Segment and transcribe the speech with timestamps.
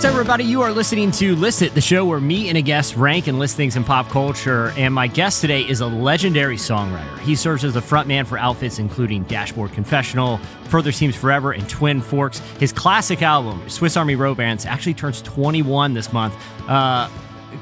[0.00, 0.44] What's up, everybody?
[0.44, 3.40] You are listening to List It, the show where me and a guest rank and
[3.40, 4.72] list things in pop culture.
[4.76, 7.18] And my guest today is a legendary songwriter.
[7.18, 12.00] He serves as the frontman for outfits including Dashboard Confessional, Further Seems Forever, and Twin
[12.00, 12.38] Forks.
[12.60, 16.34] His classic album, Swiss Army Romance, actually turns 21 this month.
[16.68, 17.10] Uh,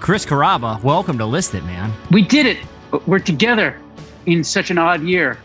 [0.00, 1.92] Chris Carrabba, welcome to List It, man.
[2.10, 2.58] We did it.
[3.06, 3.80] We're together
[4.26, 5.38] in such an odd year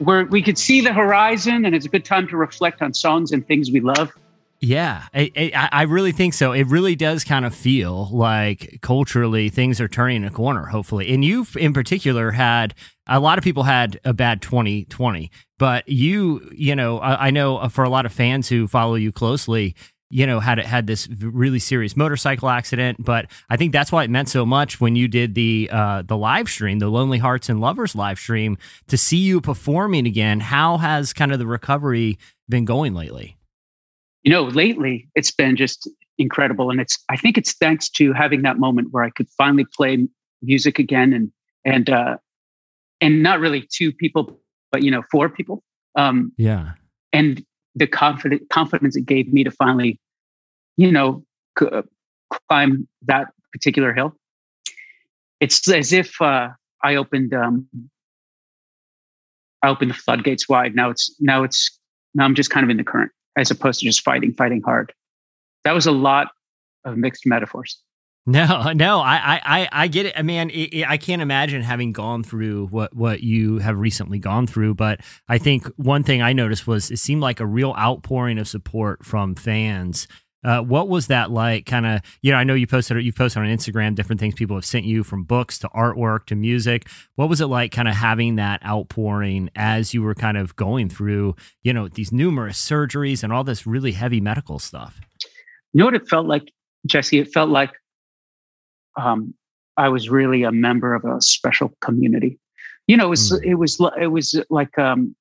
[0.00, 3.32] where we could see the horizon and it's a good time to reflect on songs
[3.32, 4.12] and things we love.
[4.60, 6.52] Yeah, I, I, I really think so.
[6.52, 11.12] It really does kind of feel like culturally things are turning a corner, hopefully.
[11.12, 12.74] And you, in particular, had
[13.08, 17.68] a lot of people had a bad 2020, but you, you know, I, I know
[17.70, 19.74] for a lot of fans who follow you closely,
[20.12, 23.04] you know, had had this really serious motorcycle accident.
[23.04, 26.16] But I think that's why it meant so much when you did the uh, the
[26.16, 30.40] live stream, the Lonely Hearts and Lovers live stream, to see you performing again.
[30.40, 33.36] How has kind of the recovery been going lately?
[34.22, 35.88] you know, lately it's been just
[36.18, 36.70] incredible.
[36.70, 40.06] And it's, I think it's thanks to having that moment where I could finally play
[40.42, 41.32] music again and,
[41.64, 42.16] and, uh,
[43.00, 45.62] and not really two people, but, you know, four people.
[45.96, 46.72] Um, yeah.
[47.12, 47.44] And
[47.74, 49.98] the confident confidence it gave me to finally,
[50.76, 51.24] you know,
[51.58, 51.82] c- uh,
[52.48, 54.14] climb that particular hill.
[55.40, 56.50] It's as if, uh,
[56.82, 57.66] I opened, um,
[59.62, 60.74] I opened the floodgates wide.
[60.74, 61.78] Now it's, now it's,
[62.14, 64.92] now I'm just kind of in the current as opposed to just fighting, fighting hard.
[65.64, 66.28] That was a lot
[66.84, 67.80] of mixed metaphors.
[68.26, 70.14] No, no, I, I, I get it.
[70.16, 74.20] I mean, it, it, I can't imagine having gone through what what you have recently
[74.20, 74.74] gone through.
[74.74, 78.46] But I think one thing I noticed was it seemed like a real outpouring of
[78.46, 80.06] support from fans
[80.44, 81.66] uh, what was that like?
[81.66, 84.56] Kind of, you know, I know you posted you posted on Instagram different things people
[84.56, 86.88] have sent you from books to artwork to music.
[87.14, 90.88] What was it like, kind of having that outpouring as you were kind of going
[90.88, 95.00] through, you know, these numerous surgeries and all this really heavy medical stuff?
[95.72, 96.52] You know what it felt like,
[96.86, 97.20] Jesse?
[97.20, 97.70] It felt like
[99.00, 99.34] um,
[99.76, 102.38] I was really a member of a special community.
[102.86, 103.44] You know, it was mm.
[103.44, 105.14] it was it was like um,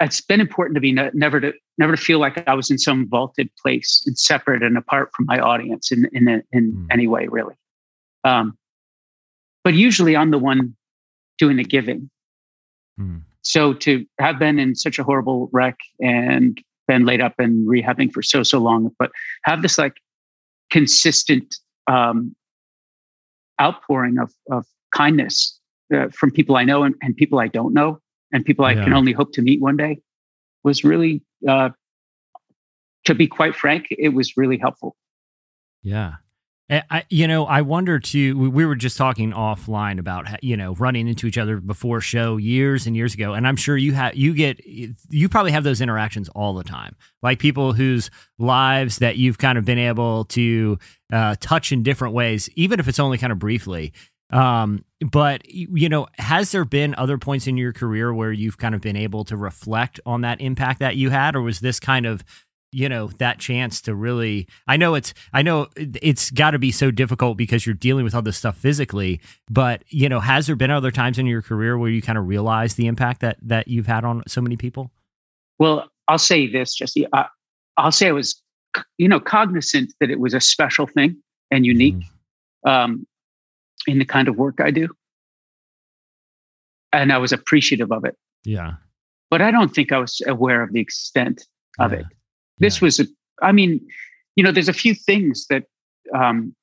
[0.00, 3.08] it's been important to me never to never to feel like I was in some
[3.08, 6.86] vaulted place and separate and apart from my audience in in in mm.
[6.90, 7.54] any way, really.
[8.22, 8.56] Um,
[9.62, 10.76] but usually, I'm the one
[11.38, 12.10] doing the giving.
[12.98, 13.22] Mm.
[13.42, 18.12] So to have been in such a horrible wreck and been laid up and rehabbing
[18.12, 19.10] for so so long, but
[19.44, 19.94] have this like
[20.70, 22.34] consistent um,
[23.60, 25.60] outpouring of of kindness
[25.94, 28.00] uh, from people I know and, and people I don't know
[28.32, 28.84] and people I yeah.
[28.84, 30.00] can only hope to meet one day
[30.64, 31.70] was really, uh,
[33.04, 34.96] to be quite frank, it was really helpful.
[35.82, 36.14] Yeah.
[36.70, 38.38] I, you know, I wonder too.
[38.50, 42.86] We were just talking offline about you know running into each other before show years
[42.86, 46.30] and years ago, and I'm sure you have you get you probably have those interactions
[46.30, 50.78] all the time, like people whose lives that you've kind of been able to
[51.12, 53.92] uh, touch in different ways, even if it's only kind of briefly.
[54.30, 58.74] Um, but you know, has there been other points in your career where you've kind
[58.74, 62.06] of been able to reflect on that impact that you had, or was this kind
[62.06, 62.24] of
[62.74, 66.70] you know that chance to really i know it's i know it's got to be
[66.70, 70.56] so difficult because you're dealing with all this stuff physically but you know has there
[70.56, 73.68] been other times in your career where you kind of realize the impact that that
[73.68, 74.90] you've had on so many people
[75.58, 77.26] well i'll say this jesse I,
[77.76, 78.42] i'll say i was
[78.98, 81.16] you know cognizant that it was a special thing
[81.50, 82.02] and unique
[82.66, 82.70] mm.
[82.70, 83.06] um,
[83.86, 84.88] in the kind of work I do.
[86.92, 88.16] And I was appreciative of it.
[88.44, 88.74] Yeah.
[89.30, 91.46] But I don't think I was aware of the extent
[91.78, 92.00] of yeah.
[92.00, 92.06] it.
[92.58, 92.86] This yeah.
[92.86, 93.04] was, a,
[93.42, 93.80] I mean,
[94.36, 95.64] you know, there's a few things that
[96.14, 96.54] um,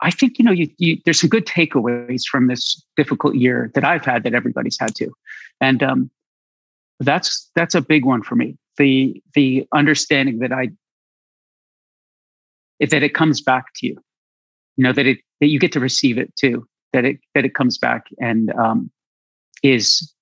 [0.00, 3.84] I think, you know, you, you, there's some good takeaways from this difficult year that
[3.84, 5.10] I've had that everybody's had to.
[5.60, 6.10] And um,
[7.00, 8.56] that's, that's a big one for me.
[8.76, 10.70] The, the understanding that I,
[12.80, 14.00] that it comes back to you
[14.78, 17.54] you know that it that you get to receive it too that it that it
[17.54, 18.90] comes back and um,
[19.62, 20.14] is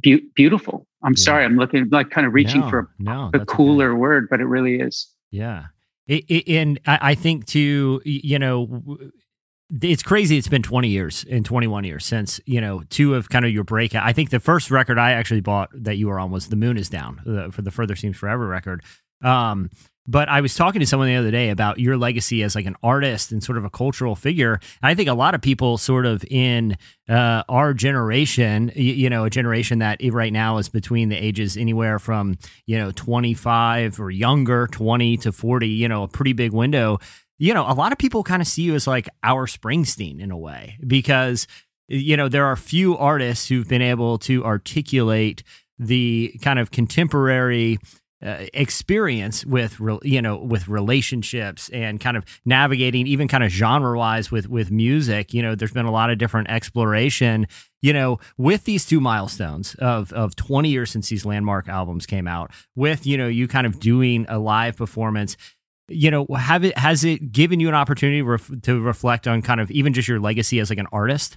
[0.00, 1.22] be- beautiful i'm yeah.
[1.22, 3.98] sorry i'm looking like kind of reaching no, for no, a cooler okay.
[3.98, 5.64] word but it really is yeah
[6.06, 8.98] it, it, and I think too, you know,
[9.80, 10.36] it's crazy.
[10.36, 13.64] It's been 20 years and 21 years since, you know, two of kind of your
[13.64, 14.04] breakout.
[14.04, 16.76] I think the first record I actually bought that you were on was The Moon
[16.76, 18.82] is Down uh, for the Further Seems Forever record.
[19.22, 19.70] Um,
[20.06, 22.76] but I was talking to someone the other day about your legacy as like an
[22.82, 24.54] artist and sort of a cultural figure.
[24.54, 26.76] And I think a lot of people, sort of in
[27.08, 31.56] uh, our generation, you, you, know, a generation that right now is between the ages
[31.56, 36.52] anywhere from you know 25 or younger, 20 to 40, you know, a pretty big
[36.52, 36.98] window
[37.42, 40.30] you know, a lot of people kind of see you as like our Springsteen in
[40.30, 41.48] a way because
[41.88, 45.42] you know there are few artists who've been able to articulate
[45.76, 47.78] the kind of contemporary
[48.24, 53.96] uh, experience with you know with relationships and kind of navigating even kind of genre
[53.96, 57.46] wise with with music you know there's been a lot of different exploration
[57.80, 62.28] you know with these two milestones of of 20 years since these landmark albums came
[62.28, 65.36] out with you know you kind of doing a live performance.
[65.88, 69.60] You know have it has it given you an opportunity ref, to reflect on kind
[69.60, 71.36] of even just your legacy as like an artist?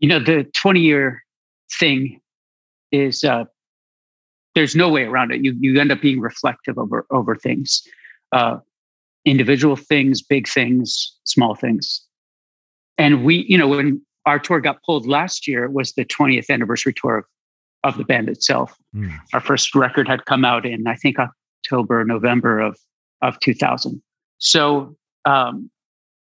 [0.00, 1.22] You know the 20 year
[1.78, 2.20] thing
[2.90, 3.44] is uh
[4.58, 5.44] there's no way around it.
[5.44, 7.80] You you end up being reflective over over things,
[8.32, 8.56] uh,
[9.24, 12.04] individual things, big things, small things.
[12.98, 16.50] And we, you know, when our tour got pulled last year, it was the 20th
[16.50, 17.24] anniversary tour of,
[17.84, 18.76] of the band itself.
[18.94, 19.16] Mm.
[19.32, 22.76] Our first record had come out in I think October, November of
[23.22, 24.02] of 2000.
[24.38, 25.70] So, um,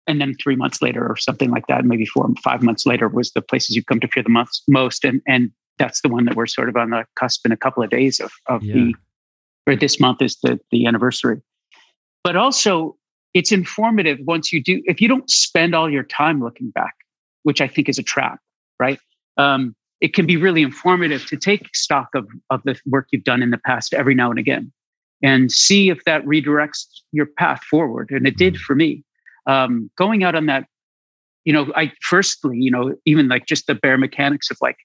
[0.06, 3.32] and then three months later, or something like that, maybe four, five months later, was
[3.32, 4.62] the places you come to fear the most.
[4.67, 7.56] Most, and and that's the one that we're sort of on the cusp in a
[7.56, 8.75] couple of days of, of yeah.
[8.75, 8.94] the
[9.67, 11.41] or this month is the the anniversary
[12.23, 12.97] but also
[13.32, 16.94] it's informative once you do if you don't spend all your time looking back
[17.43, 18.38] which i think is a trap
[18.79, 18.99] right
[19.37, 23.43] um, it can be really informative to take stock of of the work you've done
[23.43, 24.73] in the past every now and again
[25.23, 28.59] and see if that redirects your path forward and it did mm.
[28.59, 29.05] for me
[29.47, 30.67] um, going out on that
[31.44, 34.76] you know i firstly you know even like just the bare mechanics of like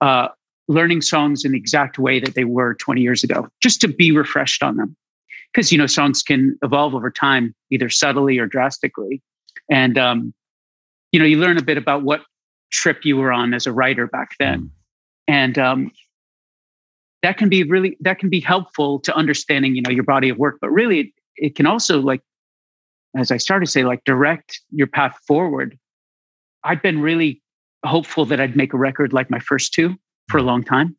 [0.00, 0.28] uh,
[0.68, 4.12] learning songs in the exact way that they were 20 years ago, just to be
[4.12, 4.96] refreshed on them.
[5.52, 9.22] Because you know, songs can evolve over time, either subtly or drastically,
[9.70, 10.34] and um,
[11.12, 12.22] you know, you learn a bit about what
[12.70, 14.70] trip you were on as a writer back then, mm.
[15.28, 15.90] and um,
[17.22, 20.36] that can be really that can be helpful to understanding you know your body of
[20.36, 20.58] work.
[20.60, 21.06] But really, it,
[21.36, 22.20] it can also like,
[23.16, 25.78] as I started to say, like direct your path forward.
[26.64, 27.40] I've been really
[27.84, 29.96] hopeful that I'd make a record like my first two
[30.28, 30.48] for a mm-hmm.
[30.48, 30.96] long time.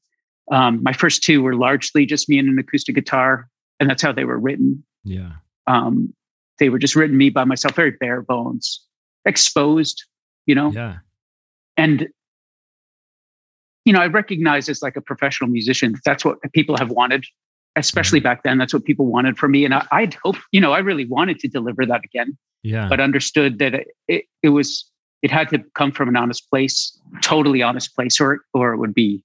[0.51, 4.11] Um, my first two were largely just me and an acoustic guitar, and that's how
[4.11, 4.83] they were written.
[5.03, 5.31] Yeah.
[5.67, 6.13] Um,
[6.59, 8.81] they were just written me by myself, very bare bones,
[9.25, 10.03] exposed,
[10.45, 10.71] you know?
[10.71, 10.97] Yeah.
[11.75, 12.07] And,
[13.85, 17.25] you know, I recognize as like a professional musician, that's what people have wanted,
[17.75, 18.23] especially mm-hmm.
[18.23, 18.57] back then.
[18.57, 19.65] That's what people wanted from me.
[19.65, 22.37] And I, I'd hope, you know, I really wanted to deliver that again.
[22.63, 22.87] Yeah.
[22.89, 24.89] But understood that it, it, it was
[25.21, 28.93] it had to come from an honest place, totally honest place, or or it would
[28.93, 29.21] be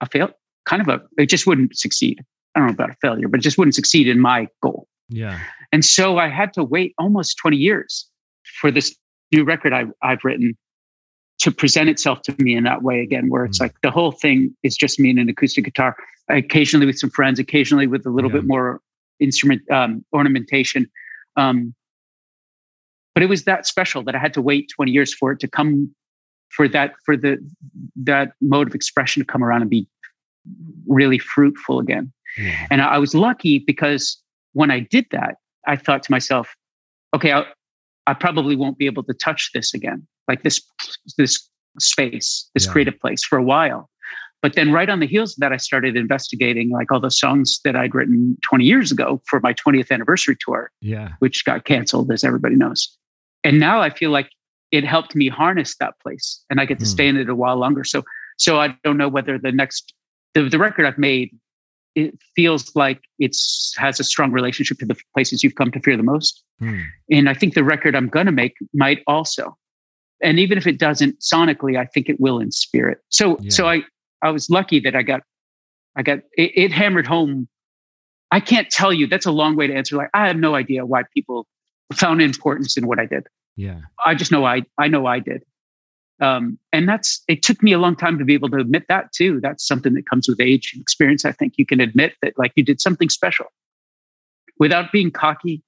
[0.00, 0.30] a fail,
[0.64, 2.24] kind of a it just wouldn't succeed.
[2.54, 4.86] I don't know about a failure, but it just wouldn't succeed in my goal.
[5.08, 5.38] Yeah.
[5.72, 8.08] And so I had to wait almost 20 years
[8.60, 8.94] for this
[9.32, 10.56] new record I, I've written
[11.40, 13.62] to present itself to me in that way again, where it's mm.
[13.62, 15.96] like the whole thing is just me and an acoustic guitar,
[16.28, 18.38] occasionally with some friends, occasionally with a little yeah.
[18.38, 18.80] bit more
[19.20, 20.90] instrument um, ornamentation.
[21.36, 21.74] Um,
[23.18, 25.48] but it was that special that I had to wait 20 years for it to
[25.48, 25.92] come
[26.50, 27.36] for that for the
[27.96, 29.88] that mode of expression to come around and be
[30.86, 32.12] really fruitful again.
[32.38, 32.68] Yeah.
[32.70, 34.22] And I was lucky because
[34.52, 35.34] when I did that,
[35.66, 36.54] I thought to myself,
[37.12, 37.44] okay, I,
[38.06, 40.62] I probably won't be able to touch this again, like this
[41.16, 41.44] this
[41.80, 42.72] space, this yeah.
[42.72, 43.90] creative place for a while.
[44.42, 47.58] But then right on the heels of that, I started investigating like all the songs
[47.64, 51.14] that I'd written 20 years ago for my 20th anniversary tour, yeah.
[51.18, 52.96] which got canceled, as everybody knows
[53.44, 54.30] and now I feel like
[54.70, 56.88] it helped me harness that place and I get to mm.
[56.88, 57.84] stay in it a while longer.
[57.84, 58.02] So,
[58.36, 59.94] so I don't know whether the next,
[60.34, 61.34] the, the record I've made,
[61.94, 65.96] it feels like it's has a strong relationship to the places you've come to fear
[65.96, 66.42] the most.
[66.60, 66.84] Mm.
[67.10, 69.56] And I think the record I'm going to make might also.
[70.22, 72.98] And even if it doesn't sonically, I think it will in spirit.
[73.08, 73.50] So, yeah.
[73.50, 73.82] so I,
[74.22, 75.22] I was lucky that I got,
[75.96, 77.48] I got, it, it hammered home.
[78.30, 79.06] I can't tell you.
[79.06, 79.96] That's a long way to answer.
[79.96, 81.46] Like, I have no idea why people
[81.94, 83.26] found importance in what I did.
[83.58, 83.80] Yeah.
[84.06, 85.42] I just know I I know I did.
[86.20, 89.12] Um, and that's it took me a long time to be able to admit that
[89.12, 89.40] too.
[89.40, 91.24] That's something that comes with age and experience.
[91.24, 93.46] I think you can admit that like you did something special
[94.58, 95.62] without being cocky,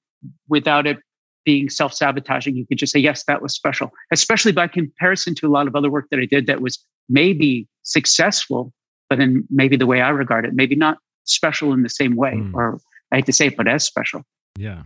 [0.47, 0.99] without it
[1.45, 2.55] being self-sabotaging.
[2.55, 5.75] You could just say, yes, that was special, especially by comparison to a lot of
[5.75, 6.79] other work that I did that was
[7.09, 8.73] maybe successful,
[9.09, 12.33] but in maybe the way I regard it, maybe not special in the same way,
[12.33, 12.53] mm.
[12.53, 12.79] or
[13.11, 14.23] I hate to say it, but as special.
[14.57, 14.83] Yeah.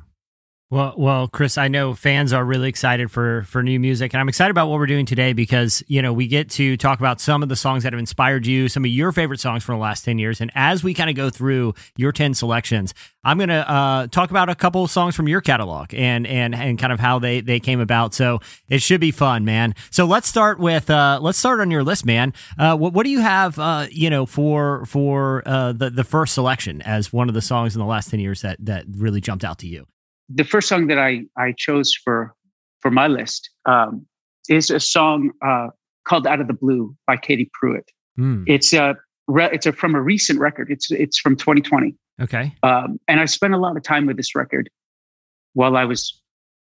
[0.71, 4.27] Well, well, Chris, I know fans are really excited for for new music, and I'm
[4.27, 7.43] excited about what we're doing today because you know we get to talk about some
[7.43, 10.03] of the songs that have inspired you, some of your favorite songs from the last
[10.03, 13.69] ten years, and as we kind of go through your ten selections, I'm going to
[13.69, 16.99] uh, talk about a couple of songs from your catalog and and and kind of
[16.99, 18.15] how they they came about.
[18.15, 19.75] So it should be fun, man.
[19.91, 22.33] So let's start with uh, let's start on your list, man.
[22.57, 26.33] Uh, what what do you have, uh, you know, for for uh, the the first
[26.33, 29.45] selection as one of the songs in the last ten years that that really jumped
[29.45, 29.85] out to you?
[30.29, 32.33] The first song that I I chose for
[32.79, 34.05] for my list um,
[34.49, 35.67] is a song uh,
[36.07, 37.89] called "Out of the Blue" by Katie Pruitt.
[38.17, 38.43] Mm.
[38.47, 38.95] It's a
[39.27, 40.69] it's a, from a recent record.
[40.69, 41.95] It's it's from 2020.
[42.21, 42.53] Okay.
[42.63, 44.69] Um, and I spent a lot of time with this record
[45.53, 46.21] while I was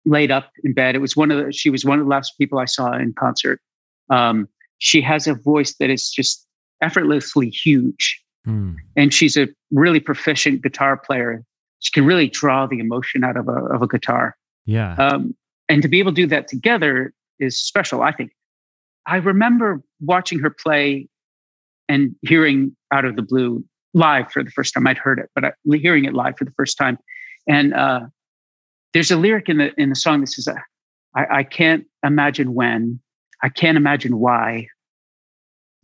[0.06, 0.94] laid up in bed.
[0.94, 3.12] It was one of the, she was one of the last people I saw in
[3.12, 3.60] concert.
[4.08, 4.48] Um,
[4.78, 6.46] she has a voice that is just
[6.80, 8.22] effortlessly huge.
[8.46, 8.76] Mm.
[8.96, 11.42] And she's a really proficient guitar player.
[11.86, 14.36] She can really draw the emotion out of a, of a guitar.
[14.64, 14.96] Yeah.
[14.96, 15.36] Um,
[15.68, 18.32] and to be able to do that together is special, I think.
[19.06, 21.08] I remember watching her play
[21.88, 23.64] and hearing out of the blue
[23.94, 24.84] live for the first time.
[24.88, 26.98] I'd heard it, but I, hearing it live for the first time.
[27.46, 28.00] And uh,
[28.92, 30.48] there's a lyric in the in the song that says,
[31.14, 32.98] I, I can't imagine when,
[33.44, 34.66] I can't imagine why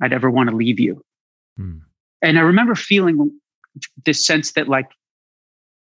[0.01, 1.05] I'd ever want to leave you."
[1.57, 1.79] Hmm.
[2.23, 3.31] And I remember feeling
[4.05, 4.91] this sense that, like,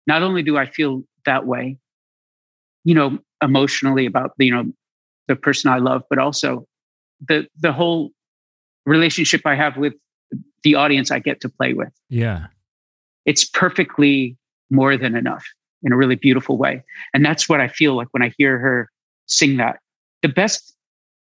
[0.06, 1.76] not only do I feel that way,
[2.84, 4.72] you know, emotionally about you know
[5.28, 6.66] the person I love, but also
[7.26, 8.10] the the whole
[8.86, 9.94] relationship I have with
[10.62, 11.92] the audience I get to play with.
[12.08, 12.46] Yeah.
[13.26, 14.36] It's perfectly
[14.70, 15.44] more than enough
[15.82, 16.82] in a really beautiful way.
[17.14, 18.90] And that's what I feel like when I hear her
[19.26, 19.78] sing that.
[20.22, 20.74] The best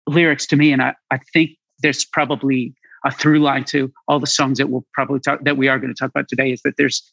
[0.06, 4.26] lyrics to me, and I, I think there's probably a through line to all the
[4.26, 6.74] songs that we'll probably talk that we are going to talk about today, is that
[6.76, 7.10] there's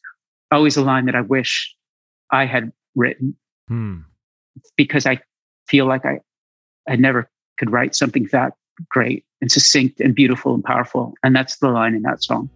[0.54, 1.74] always a line that I wish
[2.30, 3.36] I had written.
[3.68, 4.00] Hmm.
[4.76, 5.20] Because I
[5.68, 6.20] feel like I
[6.88, 8.52] I never could write something that
[8.88, 11.14] great and succinct and beautiful and powerful.
[11.22, 12.50] And that's the line in that song.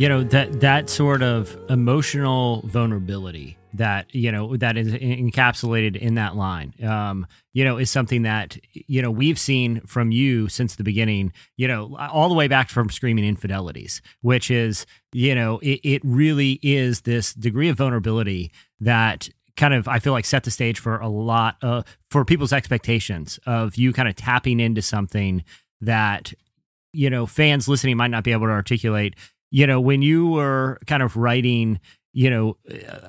[0.00, 6.14] You know that that sort of emotional vulnerability that you know that is encapsulated in
[6.14, 10.74] that line um, you know is something that you know we've seen from you since
[10.76, 15.58] the beginning you know all the way back from screaming infidelities which is you know
[15.58, 20.44] it, it really is this degree of vulnerability that kind of I feel like set
[20.44, 24.80] the stage for a lot uh, for people's expectations of you kind of tapping into
[24.80, 25.44] something
[25.82, 26.32] that
[26.94, 29.14] you know fans listening might not be able to articulate
[29.50, 31.80] you know, when you were kind of writing,
[32.12, 32.56] you know,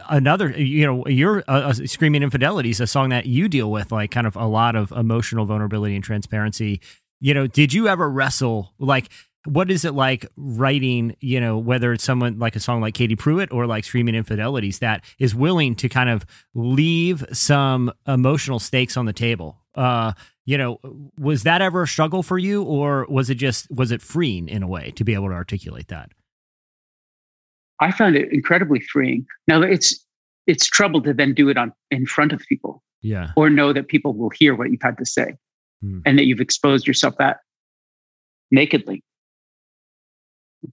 [0.10, 4.27] another, you know, your uh, Screaming Infidelities, a song that you deal with, like kind
[4.27, 6.81] of a lot of emotional vulnerability and transparency.
[7.19, 9.10] You know, did you ever wrestle, like,
[9.45, 13.15] what is it like writing, you know, whether it's someone like a song like Katie
[13.15, 18.98] Pruitt or like Screaming Infidelities that is willing to kind of leave some emotional stakes
[18.98, 19.57] on the table?
[19.74, 20.13] Uh,
[20.45, 20.79] you know,
[21.17, 24.62] was that ever a struggle for you or was it just, was it freeing in
[24.62, 26.12] a way to be able to articulate that?
[27.81, 29.25] I found it incredibly freeing.
[29.47, 30.05] Now it's
[30.47, 32.81] it's trouble to then do it on in front of people.
[33.01, 33.31] Yeah.
[33.35, 35.35] Or know that people will hear what you've had to say
[35.83, 36.01] mm.
[36.05, 37.38] and that you've exposed yourself that
[38.51, 39.03] nakedly.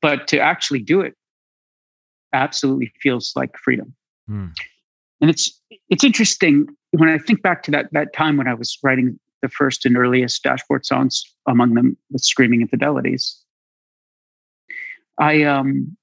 [0.02, 1.14] But to actually do it
[2.34, 3.94] absolutely feels like freedom.
[4.30, 4.52] Mm.
[5.20, 8.78] And it's it's interesting when I think back to that that time when I was
[8.82, 13.36] writing the first and earliest dashboard songs, among them with Screaming Infidelities.
[15.18, 15.96] I um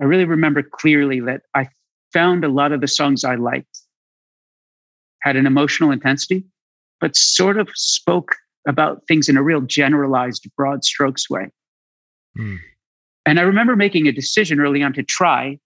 [0.00, 1.68] I really remember clearly that I
[2.12, 3.80] found a lot of the songs I liked
[5.22, 6.44] had an emotional intensity,
[7.00, 8.36] but sort of spoke
[8.66, 11.48] about things in a real generalized, broad strokes way.
[12.38, 12.58] Mm.
[13.26, 15.58] And I remember making a decision early on to try,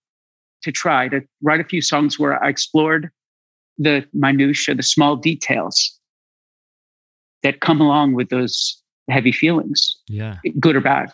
[0.62, 3.10] to try to write a few songs where I explored
[3.78, 5.98] the minutia, the small details
[7.42, 11.12] that come along with those heavy feelings, yeah, good or bad.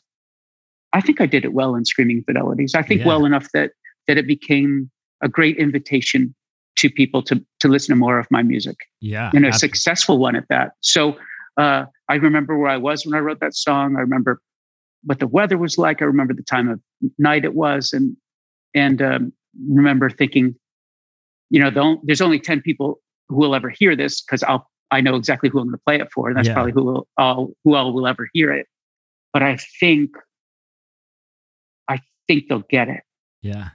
[0.94, 2.74] I think I did it well in Screaming Infidelities.
[2.74, 3.08] I think yeah.
[3.08, 3.72] well enough that
[4.06, 4.90] that it became
[5.22, 6.34] a great invitation
[6.76, 8.76] to people to to listen to more of my music.
[9.00, 9.58] Yeah, and a absolutely.
[9.58, 10.72] successful one at that.
[10.80, 11.18] So
[11.56, 13.96] uh, I remember where I was when I wrote that song.
[13.96, 14.40] I remember
[15.02, 16.00] what the weather was like.
[16.00, 16.80] I remember the time of
[17.18, 18.16] night it was, and
[18.74, 19.32] and um,
[19.68, 20.54] remember thinking,
[21.50, 25.00] you know, the, there's only ten people who will ever hear this because I'll I
[25.00, 26.54] know exactly who I'm going to play it for, and that's yeah.
[26.54, 28.66] probably who will all who all will ever hear it.
[29.32, 30.10] But I think
[32.26, 33.02] think they'll get it.
[33.42, 33.70] Yeah.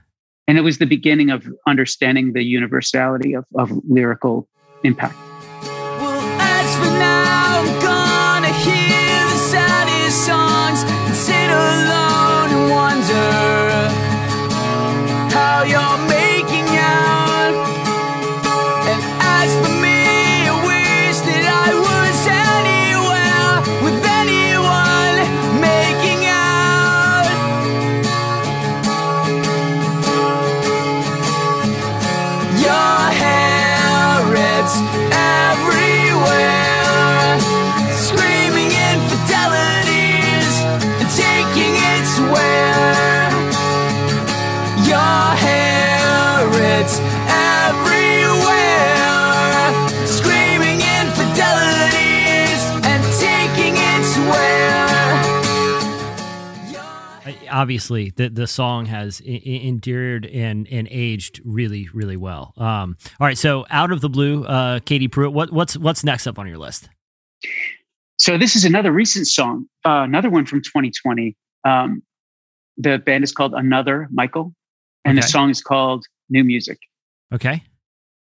[0.46, 4.48] And it was the beginning of understanding the universality of, of lyrical
[4.82, 5.14] impact.
[5.62, 6.20] Well,
[57.60, 62.54] obviously the the song has I- endeared and and aged really really well.
[62.56, 66.26] Um, all right, so out of the blue, uh, Katie Pruitt, what what's what's next
[66.26, 66.88] up on your list?
[68.16, 71.36] So this is another recent song, uh, another one from 2020.
[71.64, 72.02] Um,
[72.76, 74.54] the band is called Another Michael,
[75.04, 75.24] and okay.
[75.24, 76.78] the song is called New Music.
[77.32, 77.62] Okay.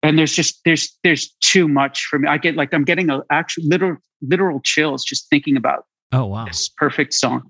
[0.03, 2.29] And there's just there's there's too much for me.
[2.29, 5.87] I get like I'm getting a actual literal literal chills just thinking about.
[6.12, 6.45] Oh wow!
[6.45, 7.43] This perfect song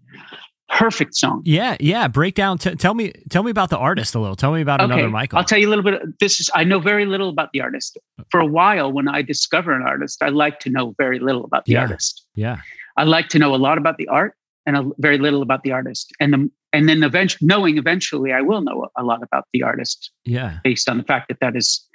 [0.75, 1.43] perfect song.
[1.45, 2.09] Yeah, yeah.
[2.09, 2.59] Break down.
[2.59, 4.37] T- tell me, tell me about the artist a little.
[4.37, 4.93] Tell me about okay.
[4.93, 5.39] another Michael.
[5.39, 6.19] I'll tell you a little bit.
[6.19, 7.97] This is I know very little about the artist.
[8.31, 11.65] For a while, when I discover an artist, I like to know very little about
[11.65, 11.83] the yeah.
[11.83, 12.27] artist.
[12.35, 12.59] Yeah,
[12.97, 14.35] I like to know a lot about the art
[14.67, 18.41] and a, very little about the artist, and the and then eventually knowing eventually I
[18.41, 20.11] will know a lot about the artist.
[20.25, 21.87] Yeah, based on the fact that that is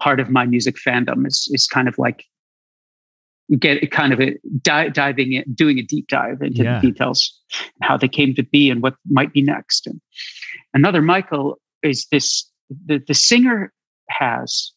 [0.00, 2.24] part of my music fandom is is kind of like
[3.58, 6.80] get kind of a di- diving in, doing a deep dive into yeah.
[6.80, 7.32] the details,
[7.82, 9.86] how they came to be, and what might be next.
[9.86, 10.00] And
[10.74, 12.50] another Michael is this:
[12.86, 13.72] the the singer
[14.10, 14.72] has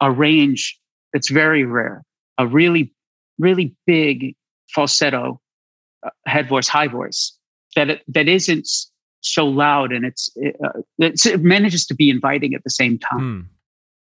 [0.00, 0.78] a range
[1.12, 2.02] that's very rare,
[2.38, 2.92] a really
[3.38, 4.34] really big
[4.74, 5.40] falsetto
[6.04, 7.36] uh, head voice, high voice
[7.76, 8.68] that it, that isn't
[9.20, 10.30] so loud, and it's,
[10.64, 13.48] uh, it's, it manages to be inviting at the same time.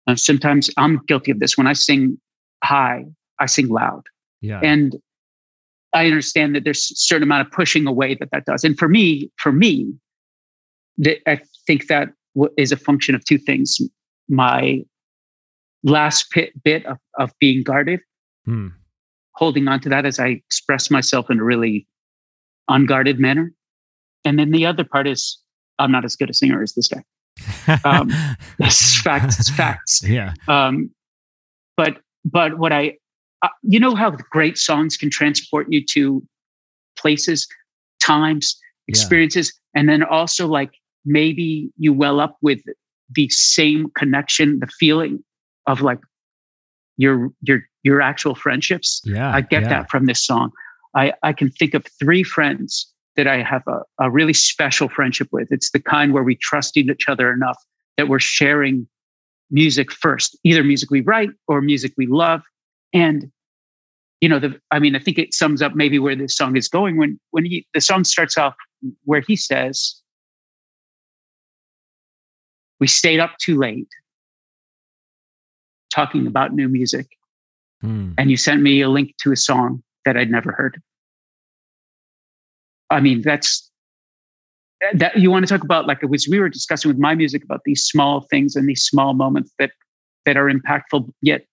[0.09, 0.13] Mm.
[0.13, 2.19] Uh, sometimes I'm guilty of this when I sing
[2.65, 3.05] high
[3.39, 4.03] I sing loud.
[4.41, 4.61] Yeah.
[4.63, 4.97] And
[5.93, 8.65] I understand that there's a certain amount of pushing away that that does.
[8.65, 9.93] And for me, for me,
[10.99, 12.09] that I think that
[12.57, 13.79] is a function of two things.
[14.29, 14.83] My
[15.83, 18.01] last pit, bit of, of being guarded,
[18.45, 18.69] hmm.
[19.35, 21.87] holding on to that as I express myself in a really
[22.69, 23.53] unguarded manner.
[24.25, 25.39] And then the other part is
[25.79, 27.03] I'm not as good a singer as this guy.
[27.85, 28.11] Um,
[28.59, 29.39] it's facts.
[29.39, 30.03] It's facts.
[30.05, 30.35] Yeah.
[30.49, 30.91] Um,
[31.77, 32.97] but but what I
[33.43, 36.23] uh, you know how great songs can transport you to
[36.97, 37.47] places,
[38.01, 38.57] times,
[38.89, 39.81] experiences, yeah.
[39.81, 40.73] and then also like
[41.05, 42.61] maybe you well up with
[43.15, 45.23] the same connection, the feeling
[45.67, 45.99] of like
[46.97, 49.01] your your your actual friendships.
[49.05, 49.69] Yeah, I get yeah.
[49.69, 50.53] that from this song.
[50.95, 55.29] I I can think of three friends that I have a, a really special friendship
[55.33, 55.49] with.
[55.51, 57.59] It's the kind where we trust each other enough
[57.97, 58.87] that we're sharing
[59.51, 62.43] music first, either music we write or music we love,
[62.93, 63.31] and
[64.21, 66.69] you know the i mean i think it sums up maybe where this song is
[66.69, 68.55] going when when he the song starts off
[69.05, 70.01] where he says
[72.81, 73.89] we stayed up too late
[75.93, 77.07] talking about new music
[77.81, 78.13] hmm.
[78.17, 80.81] and you sent me a link to a song that i'd never heard
[82.91, 83.71] i mean that's
[84.95, 87.45] that you want to talk about like it was we were discussing with my music
[87.45, 89.71] about these small things and these small moments that
[90.27, 91.45] that are impactful yet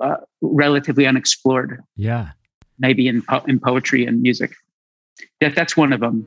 [0.00, 1.82] uh, relatively unexplored.
[1.96, 2.30] Yeah,
[2.78, 4.52] maybe in po- in poetry and music.
[5.40, 6.26] That that's one of them.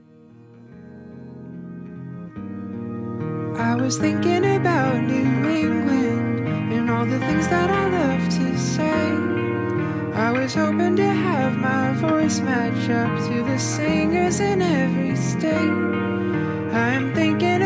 [3.57, 9.37] I was thinking about New England and all the things that I love to say.
[10.13, 15.51] I was hoping to have my voice match up to the singers in every state.
[16.73, 17.56] I am thinking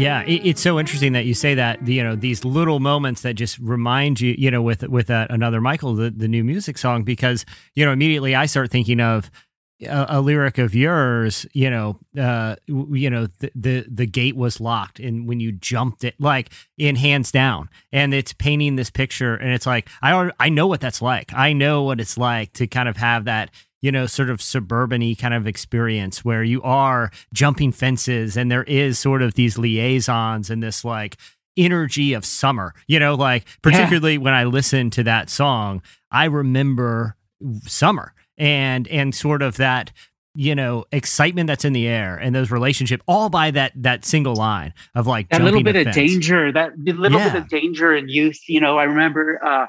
[0.00, 1.86] Yeah, it, it's so interesting that you say that.
[1.86, 4.34] You know, these little moments that just remind you.
[4.36, 7.92] You know, with with that another Michael, the the new music song, because you know
[7.92, 9.30] immediately I start thinking of
[9.82, 11.46] a, a lyric of yours.
[11.52, 16.04] You know, uh, you know the, the the gate was locked, and when you jumped
[16.04, 20.48] it, like in hands down, and it's painting this picture, and it's like I I
[20.48, 21.32] know what that's like.
[21.34, 23.50] I know what it's like to kind of have that
[23.82, 28.64] you know, sort of suburban kind of experience where you are jumping fences and there
[28.64, 31.16] is sort of these liaisons and this like
[31.56, 34.20] energy of summer, you know, like particularly yeah.
[34.20, 37.16] when I listen to that song, I remember
[37.62, 39.92] summer and, and sort of that,
[40.34, 44.36] you know, excitement that's in the air and those relationship all by that, that single
[44.36, 47.32] line of like that little bit of danger, that little yeah.
[47.32, 48.40] bit of danger and youth.
[48.48, 49.66] You know, I remember, uh,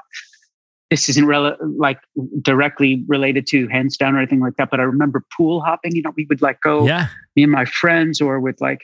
[0.92, 1.98] this isn't rel- like
[2.42, 5.96] directly related to hands down or anything like that, but I remember pool hopping.
[5.96, 7.06] You know, we would like go, yeah.
[7.34, 8.80] me and my friends, or with like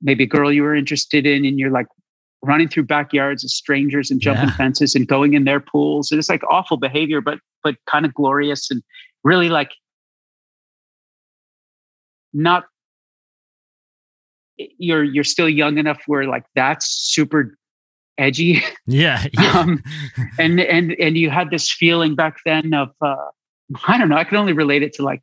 [0.00, 1.84] maybe a girl you were interested in, and you're like
[2.42, 4.54] running through backyards of strangers and jumping Yeah.
[4.56, 6.10] fences and going in their pools.
[6.10, 8.70] And it's like awful behavior, but but kind of glorious.
[8.70, 8.82] And
[9.22, 9.72] really like
[12.32, 12.64] not
[14.78, 17.54] you're you're still young enough where like that's super
[18.22, 19.58] edgy yeah, yeah.
[19.58, 19.82] um,
[20.38, 23.16] and and and you had this feeling back then of uh
[23.88, 25.22] i don't know i can only relate it to like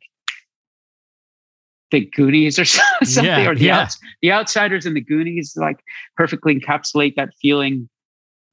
[1.90, 2.64] the goonies or
[3.04, 3.80] something Yeah, or the, yeah.
[3.80, 5.80] outs, the outsiders and the goonies like
[6.16, 7.88] perfectly encapsulate that feeling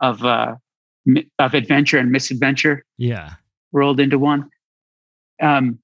[0.02, 0.56] of uh
[1.40, 3.34] of adventure and misadventure yeah.
[3.72, 4.50] rolled into one
[5.42, 5.80] um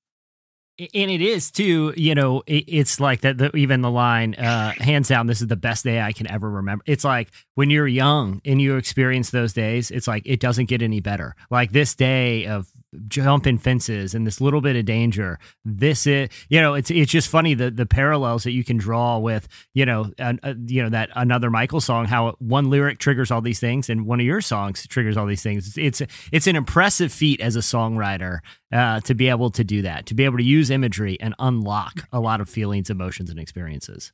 [0.79, 3.37] And it is too, you know, it, it's like that.
[3.37, 6.49] The, even the line, uh, hands down, this is the best day I can ever
[6.49, 6.83] remember.
[6.87, 10.81] It's like when you're young and you experience those days, it's like it doesn't get
[10.81, 11.35] any better.
[11.51, 12.67] Like this day of
[13.07, 15.39] jumping fences and this little bit of danger.
[15.65, 19.17] This is, you know, it's it's just funny the the parallels that you can draw
[19.17, 23.31] with, you know, an, uh, you know that another Michael song, how one lyric triggers
[23.31, 25.75] all these things, and one of your songs triggers all these things.
[25.75, 28.39] It's it's, it's an impressive feat as a songwriter
[28.71, 32.07] uh, to be able to do that, to be able to use imagery and unlock
[32.11, 34.11] a lot of feelings, emotions, and experiences.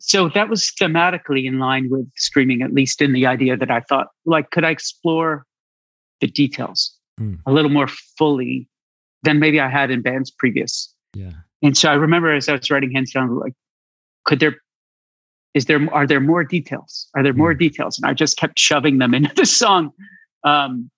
[0.00, 3.80] so that was thematically in line with Screaming at least in the idea that i
[3.80, 5.44] thought like could i explore
[6.20, 7.34] the details Hmm.
[7.46, 8.68] a little more fully
[9.22, 10.94] than maybe i had in bands previous.
[11.14, 11.32] Yeah.
[11.62, 13.52] and so i remember as i was writing hands down like
[14.24, 14.56] could there
[15.54, 17.08] is there are there more details?
[17.16, 17.98] Are there more details?
[17.98, 19.90] And i just kept shoving them into the song.
[20.44, 20.90] Um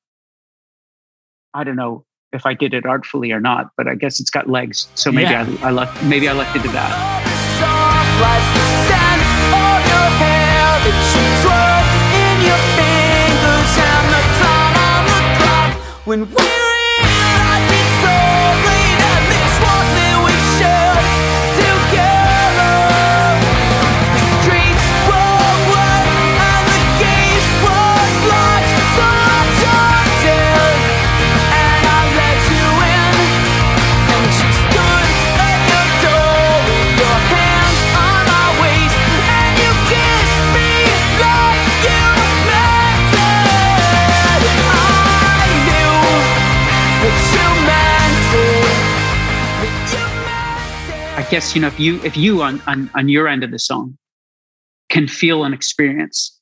[1.55, 4.49] i don't know if i did it artfully or not but i guess it's got
[4.49, 4.89] legs.
[4.95, 5.47] So maybe Yeah.
[5.63, 6.93] I, I left maybe i left it to that
[16.05, 16.52] when
[51.33, 53.97] guess you know if you if you on on on your end of the song
[54.91, 56.39] can feel an experience,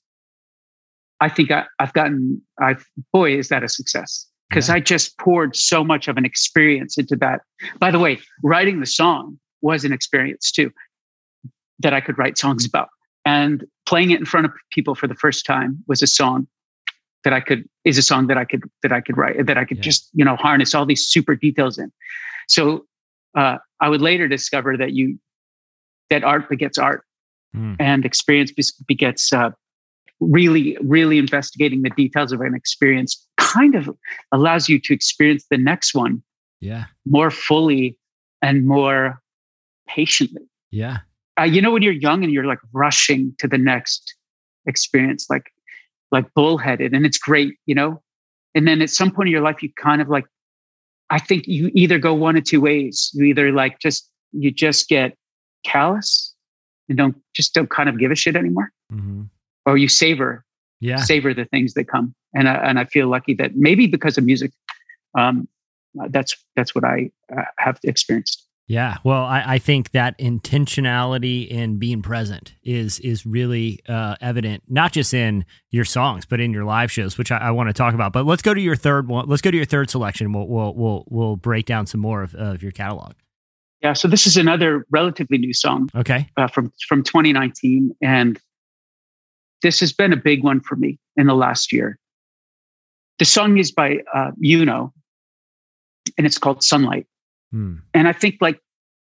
[1.20, 2.74] I think I, I've gotten I
[3.12, 4.74] boy is that a success because Yeah.
[4.74, 7.40] I just poured so much of an experience into that.
[7.78, 10.72] By the way, writing the song was an experience too
[11.78, 12.88] that I could write songs about,
[13.24, 16.48] and playing it in front of people for the first time was a song
[17.22, 19.64] that I could is a song that I could that I could write that I
[19.64, 19.82] could Yeah.
[19.88, 21.92] just you know harness all these super details in.
[22.48, 22.86] So
[23.36, 25.18] uh, I would later discover that you
[26.10, 27.04] that art begets art,
[27.56, 27.76] Mm.
[27.80, 28.52] and experience
[28.86, 29.50] begets uh,
[30.20, 33.26] really, really investigating the details of an experience.
[33.38, 33.90] Kind of
[34.30, 36.22] allows you to experience the next one
[36.60, 36.84] Yeah.
[37.06, 37.96] more fully
[38.40, 39.20] and more
[39.88, 40.42] patiently.
[40.70, 40.98] Yeah.
[41.40, 44.14] Uh, you know, when you're young and you're like rushing to the next
[44.66, 45.50] experience, like
[46.12, 48.00] like bullheaded, and it's great, you know.
[48.54, 50.26] And then at some point in your life, you kind of like,
[51.10, 53.10] I think you either go one of two ways.
[53.14, 55.16] You either like just you just get
[55.64, 56.34] callous
[56.88, 59.22] and don't just don't kind of give a shit anymore, hmm
[59.66, 60.44] or you savor
[60.80, 60.96] Yeah.
[60.96, 62.14] savor the things that come.
[62.34, 64.52] And I, and I feel lucky that maybe because of music,
[65.18, 65.46] um,
[66.08, 68.46] that's that's what I uh, have experienced.
[68.70, 74.62] Yeah, well, I, I think that intentionality in being present is is really uh, evident,
[74.68, 77.72] not just in your songs, but in your live shows, which I, I want to
[77.72, 78.12] talk about.
[78.12, 79.28] But let's go to your third one.
[79.28, 80.32] Let's go to your third selection.
[80.32, 83.14] We'll we'll we'll, we'll break down some more of, of your catalog.
[83.82, 86.28] Yeah, so this is another relatively new song Okay.
[86.36, 88.38] uh, from from 2019, and
[89.62, 91.98] this has been a big one for me in the last year.
[93.18, 94.92] The song is by uh, Yuno,
[96.16, 97.08] and it's called Sunlight.
[97.52, 97.76] Hmm.
[97.94, 98.60] And I think, like,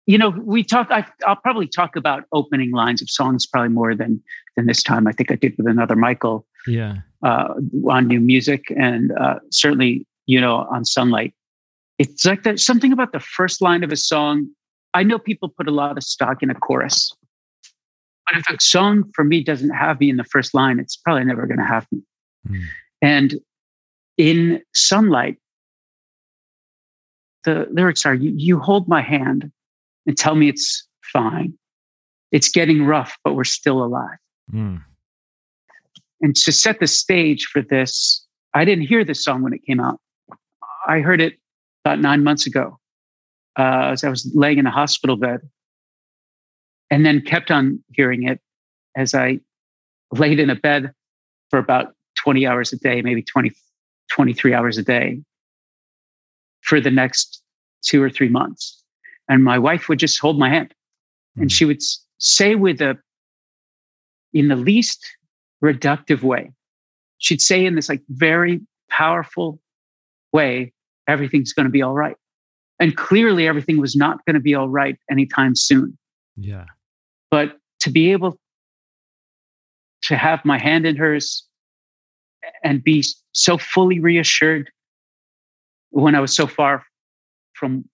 [0.07, 0.87] you know, we talk.
[0.91, 4.21] I, I'll probably talk about opening lines of songs probably more than
[4.55, 5.07] than this time.
[5.07, 6.97] I think I did with another Michael Yeah.
[7.23, 7.53] uh,
[7.89, 11.33] on new music, and uh, certainly, you know, on Sunlight.
[11.97, 14.47] It's like there's something about the first line of a song.
[14.93, 17.11] I know people put a lot of stock in a chorus,
[18.27, 21.23] but if a song for me doesn't have me in the first line, it's probably
[21.23, 22.01] never going to have me.
[22.47, 22.61] Hmm.
[23.01, 23.35] And
[24.17, 25.37] in Sunlight,
[27.45, 29.51] the lyrics are you, you hold my hand
[30.05, 31.53] and tell me it's fine.
[32.31, 34.17] It's getting rough, but we're still alive.
[34.51, 34.77] Hmm.
[36.21, 39.79] And to set the stage for this, I didn't hear this song when it came
[39.79, 39.99] out.
[40.87, 41.35] I heard it
[41.83, 42.79] about nine months ago
[43.57, 45.41] uh, as I was laying in a hospital bed,
[46.89, 48.39] and then kept on hearing it
[48.95, 49.39] as I
[50.11, 50.91] laid in a bed
[51.49, 53.51] for about 20 hours a day, maybe 20,
[54.11, 55.21] 23 hours a day
[56.65, 57.41] for the next
[57.83, 58.81] two or three months.
[59.29, 60.73] And my wife would just hold my hand
[61.37, 61.53] and Mm.
[61.53, 61.81] she would
[62.17, 62.97] say with a,
[64.33, 65.05] in the least
[65.63, 66.51] reductive way,
[67.17, 69.59] she'd say in this like very powerful
[70.33, 70.73] way,
[71.07, 72.15] everything's going to be all right.
[72.79, 75.97] And clearly everything was not going to be all right anytime soon.
[76.35, 76.65] Yeah.
[77.31, 78.39] But to be able
[80.03, 81.45] to have my hand in hers
[82.63, 84.69] and be so fully reassured
[86.03, 86.83] when I was so far
[87.53, 87.85] from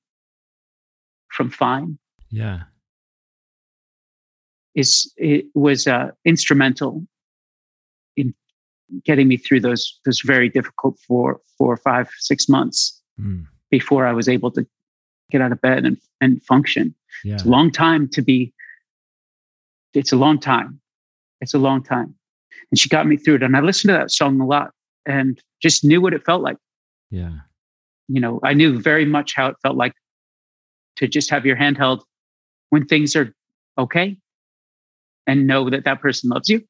[1.29, 1.97] from fine
[2.31, 2.63] Yeah.
[4.75, 7.05] is it was uh, instrumental
[8.17, 8.33] in
[9.05, 13.45] getting me through those those very difficult four four five six months Mm.
[13.69, 14.65] before I was able to
[15.31, 16.95] get out of bed and and function.
[17.23, 17.33] Yeah.
[17.35, 18.53] It's a long time to be.
[19.93, 20.79] It's a long time.
[21.41, 22.15] It's a long time,
[22.71, 23.43] and she got me through it.
[23.43, 24.71] And I listened to that song a lot,
[25.05, 26.57] and just knew what it felt like.
[27.11, 27.41] Yeah.
[28.11, 29.93] You know, I knew very much how it felt like
[30.97, 32.03] to just have your hand held
[32.69, 33.33] when things are
[33.77, 34.17] okay,
[35.27, 36.61] and know that that person loves you.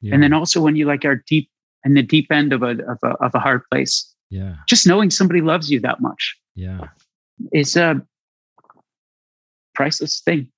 [0.00, 0.14] Yeah.
[0.14, 1.48] And then also when you like are deep
[1.84, 4.56] in the deep end of a of a of a hard place, yeah.
[4.68, 6.88] just knowing somebody loves you that much Yeah.
[7.52, 8.00] is a
[9.74, 10.50] priceless thing.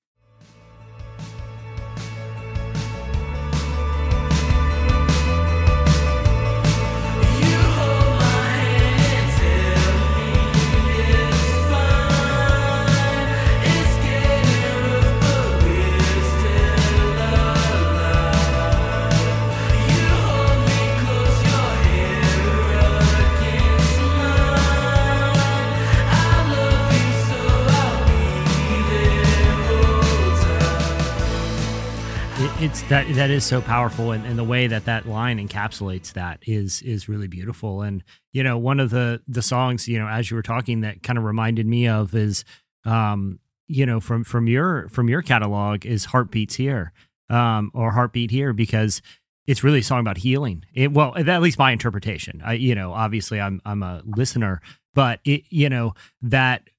[32.72, 36.38] It's that that is so powerful, and, and the way that that line encapsulates that
[36.46, 37.82] is is really beautiful.
[37.82, 41.02] And you know, one of the the songs you know as you were talking that
[41.02, 42.46] kind of reminded me of is,
[42.86, 46.94] um, you know, from from your from your catalog is "Heartbeats Here,"
[47.28, 49.02] um, or "Heartbeat Here" because
[49.46, 50.64] it's really a song about healing.
[50.72, 52.40] It, well, at least my interpretation.
[52.42, 54.62] I, you know, obviously I'm I'm a listener,
[54.94, 56.70] but it, you know, that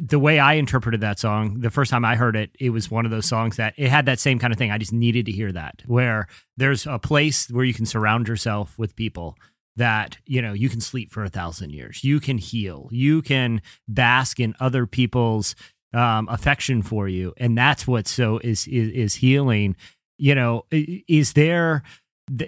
[0.00, 3.04] the way I interpreted that song, the first time I heard it, it was one
[3.04, 4.70] of those songs that it had that same kind of thing.
[4.70, 8.78] I just needed to hear that, where there's a place where you can surround yourself
[8.78, 9.36] with people
[9.76, 13.60] that, you know, you can sleep for a thousand years, you can heal, you can
[13.86, 15.54] bask in other people's
[15.92, 17.34] um, affection for you.
[17.36, 19.76] And that's what so is, is, is healing.
[20.18, 21.82] You know, is there,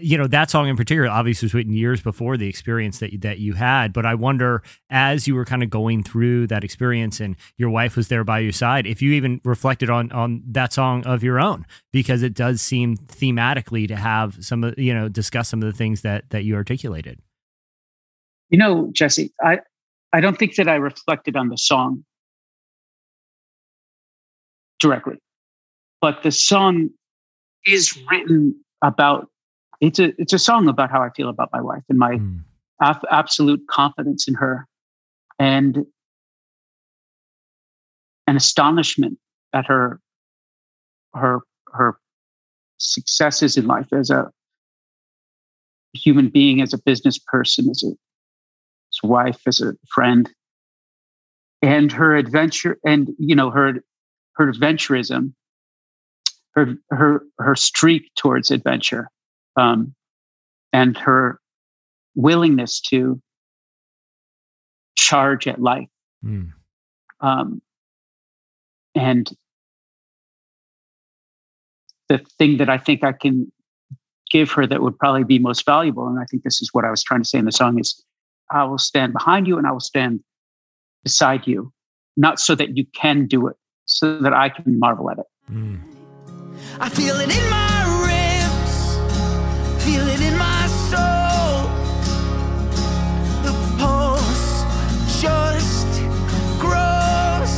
[0.00, 3.38] you know that song in particular obviously was written years before the experience that that
[3.38, 4.60] you had but i wonder
[4.90, 8.40] as you were kind of going through that experience and your wife was there by
[8.40, 12.34] your side if you even reflected on on that song of your own because it
[12.34, 16.28] does seem thematically to have some of you know discuss some of the things that
[16.30, 17.20] that you articulated
[18.50, 19.60] You know, Jesse, I
[20.12, 22.04] I don't think that I reflected on the song
[24.80, 25.18] directly,
[26.00, 26.90] but the song
[27.66, 29.28] is written about.
[29.80, 32.44] It's a it's a song about how I feel about my wife and my Mm.
[32.80, 34.66] ab- absolute confidence in her,
[35.38, 35.86] and
[38.26, 39.18] an astonishment
[39.52, 40.00] at her
[41.14, 41.40] her
[41.72, 41.98] her
[42.78, 44.30] successes in life as a
[45.92, 47.88] human being, as a business person, as a
[48.92, 50.30] as wife, as a friend,
[51.62, 53.74] and her adventure, and you know her
[54.32, 55.34] her adventurism,
[56.54, 59.08] her her her streak towards adventure,
[59.58, 59.94] um,
[60.72, 61.40] and her
[62.14, 63.20] willingness to
[64.96, 65.88] charge at life,
[66.24, 66.52] Mm.
[67.20, 67.62] um,
[68.94, 69.30] and
[72.08, 73.52] the thing that I think I can
[74.30, 76.90] give her that would probably be most valuable, and I think this is what I
[76.90, 78.02] was trying to say in the song is
[78.50, 80.20] I will stand behind you and I will stand
[81.04, 81.72] beside you,
[82.16, 85.26] not so that you can do it, so that I can marvel at it.
[85.50, 85.80] Mm.
[86.80, 87.77] I feel it in my ribs,
[89.88, 91.56] feel it in my soul.
[93.46, 94.50] The pulse
[95.22, 95.90] just
[96.64, 97.54] grows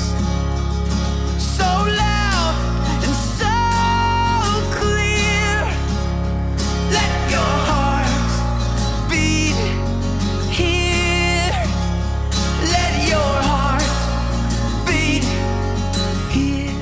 [1.59, 1.71] so
[2.03, 2.55] loud
[3.05, 3.57] and so
[4.79, 5.55] clear.
[6.97, 8.31] Let your heart
[9.11, 9.61] beat
[10.61, 11.53] here.
[12.77, 13.93] Let your heart
[14.87, 15.25] beat
[16.37, 16.77] here.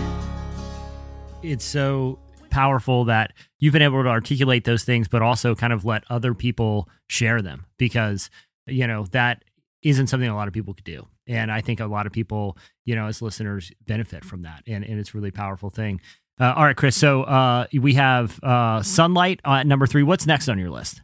[1.43, 2.19] it's so
[2.51, 6.35] powerful that you've been able to articulate those things but also kind of let other
[6.35, 8.31] people share them because
[8.67, 9.45] you know that
[9.83, 11.07] isn't something a lot of people could do.
[11.27, 14.85] And i think a lot of people you know as listeners benefit from that and,
[14.85, 16.01] and it's a really powerful thing.
[16.41, 20.03] Uh, all right chris so uh, we have uh, sunlight at number three.
[20.03, 21.03] What's next on your list?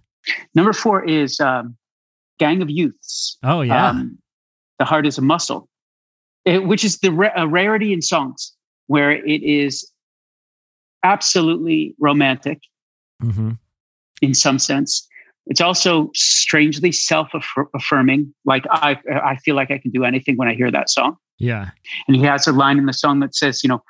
[0.55, 1.77] Number four is um,
[2.39, 3.37] Gang of Youths.
[3.43, 3.89] oh yeah.
[3.91, 4.19] Um,
[4.79, 5.69] the heart is a muscle.
[6.45, 8.53] it, which is the ra- rarity in songs
[8.87, 9.89] where it is
[11.05, 12.59] absolutely romantic
[13.23, 13.53] mm-hmm.
[14.21, 15.07] in some sense.
[15.47, 18.35] It's also strangely self-affirming.
[18.45, 21.17] Like I, I feel like I can do anything when I hear that song.
[21.39, 21.71] Yeah.
[22.09, 23.83] And he has a line in the song that says, you know,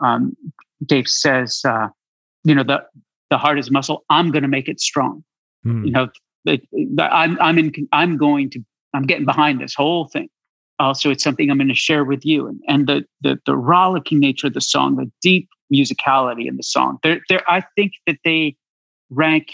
[0.00, 0.36] um,
[0.84, 1.88] Dave says, uh,
[2.44, 2.84] you know, the
[3.30, 4.04] the heart is muscle.
[4.10, 5.22] I'm going to make it strong.
[5.64, 5.86] Mm.
[5.86, 6.08] You know,
[6.44, 7.72] the, the, I'm I'm in.
[7.92, 8.60] I'm going to.
[8.92, 10.28] I'm getting behind this whole thing.
[10.80, 12.46] Also, it's something I'm going to share with you.
[12.46, 16.62] And and the the the rollicking nature of the song, the deep musicality in the
[16.62, 16.98] song.
[17.02, 17.48] There, there.
[17.48, 18.56] I think that they
[19.10, 19.52] rank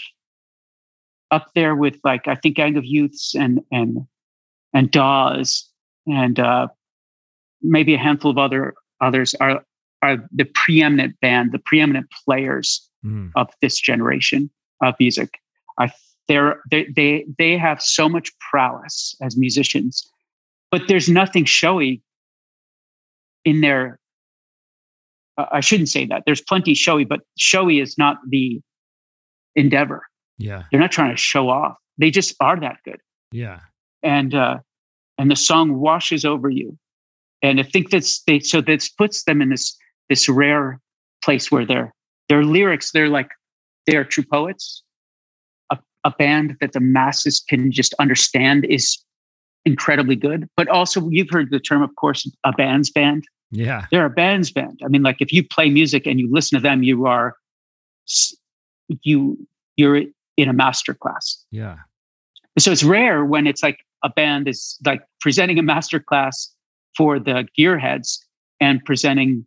[1.31, 3.99] up there with like I think Gang of Youths and and
[4.73, 5.69] and Dawes
[6.07, 6.67] and uh,
[7.61, 9.63] maybe a handful of other others are
[10.01, 13.31] are the preeminent band, the preeminent players mm.
[13.35, 14.49] of this generation
[14.81, 15.39] of music.
[15.77, 15.91] I
[16.27, 20.09] they're, they they they have so much prowess as musicians,
[20.71, 22.01] but there's nothing showy
[23.45, 23.99] in their.
[25.37, 26.23] Uh, I shouldn't say that.
[26.25, 28.59] There's plenty showy, but showy is not the
[29.55, 30.03] endeavor.
[30.37, 31.75] Yeah, they're not trying to show off.
[31.97, 32.99] They just are that good.
[33.31, 33.59] Yeah,
[34.03, 34.59] and uh,
[35.17, 36.77] and the song washes over you,
[37.41, 38.39] and I think that's they.
[38.39, 39.77] So this puts them in this
[40.09, 40.79] this rare
[41.23, 41.93] place where their
[42.29, 43.29] their lyrics they're like
[43.85, 44.83] they are true poets
[45.71, 49.03] a, a band that the masses can just understand is
[49.67, 53.23] incredibly good but also you've heard the term of course a band's band.
[53.51, 53.85] Yeah.
[53.91, 54.79] They're a band's band.
[54.83, 57.35] I mean like if you play music and you listen to them you are
[59.03, 60.03] you you're
[60.37, 61.43] in a master class.
[61.51, 61.77] Yeah.
[62.57, 66.51] So it's rare when it's like a band is like presenting a master class
[66.95, 68.19] for the gearheads
[68.59, 69.45] and presenting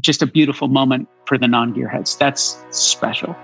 [0.00, 2.18] just a beautiful moment for the non gearheads.
[2.18, 3.36] That's special.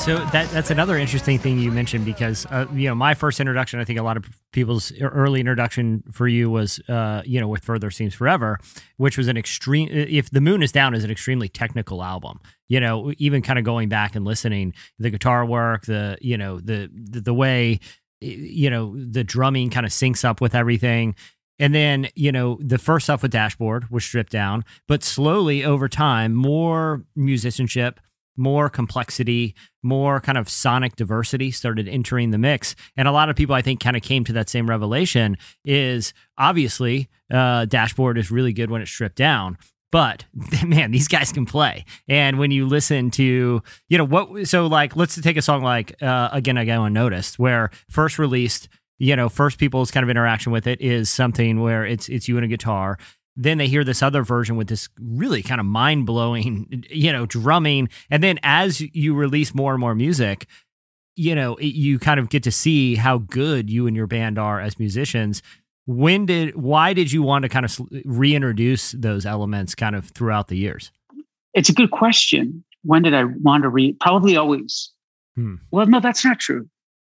[0.00, 3.80] So that that's another interesting thing you mentioned because uh, you know my first introduction
[3.80, 7.64] I think a lot of people's early introduction for you was uh, you know with
[7.64, 8.58] Further Seems Forever
[8.96, 12.80] which was an extreme if the moon is down is an extremely technical album you
[12.80, 16.90] know even kind of going back and listening the guitar work the you know the
[16.92, 17.80] the, the way
[18.20, 21.14] you know the drumming kind of syncs up with everything.
[21.58, 25.88] And then, you know, the first stuff with Dashboard was stripped down, but slowly over
[25.88, 28.00] time, more musicianship,
[28.36, 32.74] more complexity, more kind of sonic diversity started entering the mix.
[32.96, 36.14] And a lot of people, I think, kind of came to that same revelation is
[36.38, 39.58] obviously uh, Dashboard is really good when it's stripped down.
[39.90, 40.24] But
[40.66, 41.84] man, these guys can play.
[42.08, 46.02] And when you listen to, you know, what, so like, let's take a song like
[46.02, 48.68] uh, Again, I Go Unnoticed, where first released,
[48.98, 52.36] you know, first people's kind of interaction with it is something where it's it's you
[52.36, 52.98] and a guitar
[53.36, 57.26] then they hear this other version with this really kind of mind blowing, you know,
[57.26, 57.88] drumming.
[58.10, 60.46] And then as you release more and more music,
[61.16, 64.60] you know, you kind of get to see how good you and your band are
[64.60, 65.42] as musicians.
[65.86, 70.48] When did, why did you want to kind of reintroduce those elements kind of throughout
[70.48, 70.90] the years?
[71.54, 72.64] It's a good question.
[72.84, 74.00] When did I want to read?
[74.00, 74.90] Probably always.
[75.36, 75.56] Hmm.
[75.70, 76.68] Well, no, that's not true.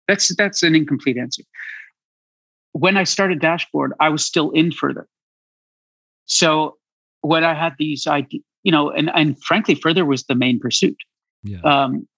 [0.08, 1.42] That's that's an incomplete answer.
[2.72, 5.06] When I started Dashboard, I was still in further.
[6.26, 6.76] So
[7.20, 10.96] when I had these ideas, you know, and, and frankly, further was the main pursuit.
[11.42, 11.60] Yeah.
[11.60, 12.08] Um,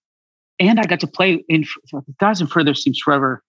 [0.58, 1.64] and I got to play in
[2.18, 3.42] guys in Further Seems Forever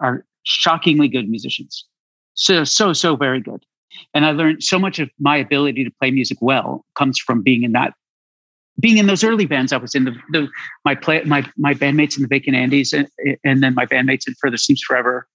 [0.00, 1.86] are shockingly good musicians.
[2.34, 3.64] So, so, so very good.
[4.14, 7.62] And I learned so much of my ability to play music well comes from being
[7.64, 7.92] in that,
[8.80, 9.72] being in those early bands.
[9.72, 10.48] I was in the, the
[10.84, 13.08] my play, my, my bandmates in the Vacant Andys and,
[13.44, 15.28] and then my bandmates in Further Seems Forever.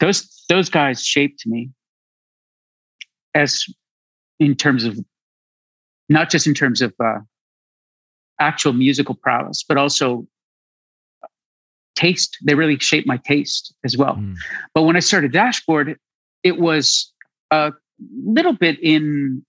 [0.00, 1.70] Those, those guys shaped me
[3.38, 3.64] as
[4.38, 4.98] in terms of
[6.08, 7.18] not just in terms of uh,
[8.40, 10.26] actual musical prowess, but also
[11.96, 12.38] taste.
[12.44, 14.14] They really shaped my taste as well.
[14.14, 14.34] Mm.
[14.74, 15.98] But when I started Dashboard,
[16.42, 17.12] it was
[17.50, 17.72] a
[18.24, 19.44] little bit in.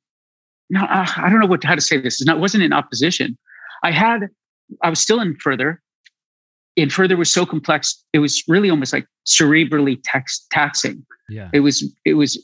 [0.71, 2.21] No, uh, I don't know what how to say this.
[2.21, 3.37] It wasn't in opposition.
[3.81, 4.27] I had,
[4.83, 5.81] I was still in further.
[6.75, 8.03] In further was so complex.
[8.13, 11.05] It was really almost like cerebrally tax, taxing.
[11.29, 11.49] Yeah.
[11.53, 11.83] It was.
[12.05, 12.43] It was.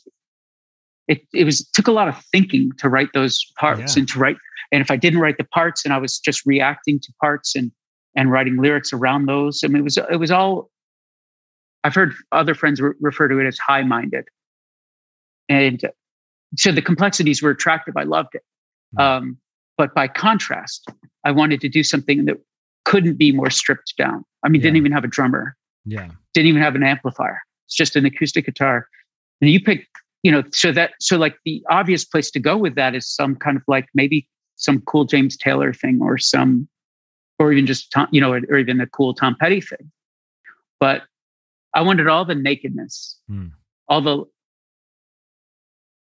[1.07, 4.01] It it was took a lot of thinking to write those parts yeah.
[4.01, 4.37] and to write.
[4.71, 7.71] And if I didn't write the parts and I was just reacting to parts and
[8.15, 9.63] and writing lyrics around those.
[9.63, 10.69] I mean, it was it was all.
[11.83, 14.25] I've heard other friends re- refer to it as high minded,
[15.49, 15.81] and
[16.55, 17.95] so the complexities were attractive.
[17.97, 18.41] I loved it,
[18.97, 19.03] mm.
[19.03, 19.37] um,
[19.77, 20.89] but by contrast,
[21.25, 22.37] I wanted to do something that
[22.85, 24.23] couldn't be more stripped down.
[24.43, 24.67] I mean, yeah.
[24.67, 25.55] didn't even have a drummer.
[25.85, 27.39] Yeah, didn't even have an amplifier.
[27.67, 28.87] It's just an acoustic guitar,
[29.41, 29.87] and you pick.
[30.25, 33.35] You know, so that so like the obvious place to go with that is some
[33.35, 36.67] kind of like maybe some cool James Taylor thing or some
[37.37, 39.91] or even just Tom, you know, or even a cool Tom Petty thing.
[40.79, 41.03] But
[41.75, 43.51] I wanted all the nakedness, mm.
[43.87, 44.23] all the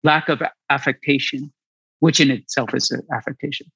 [0.05, 1.53] lack of affectation,
[1.99, 3.67] which in itself is an affectation.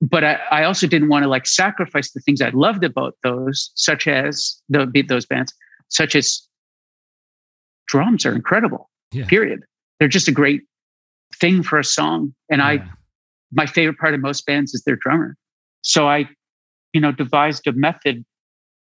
[0.00, 3.72] But I, I also didn't want to like sacrifice the things I loved about those,
[3.74, 5.52] such as the beat those bands,
[5.88, 6.46] such as
[7.88, 8.90] drums are incredible.
[9.16, 9.26] Yeah.
[9.26, 9.64] Period.
[9.98, 10.62] They're just a great
[11.40, 12.34] thing for a song.
[12.50, 12.66] And yeah.
[12.66, 12.88] I,
[13.52, 15.36] my favorite part of most bands is their drummer.
[15.82, 16.28] So I
[16.96, 18.24] you know, devised a method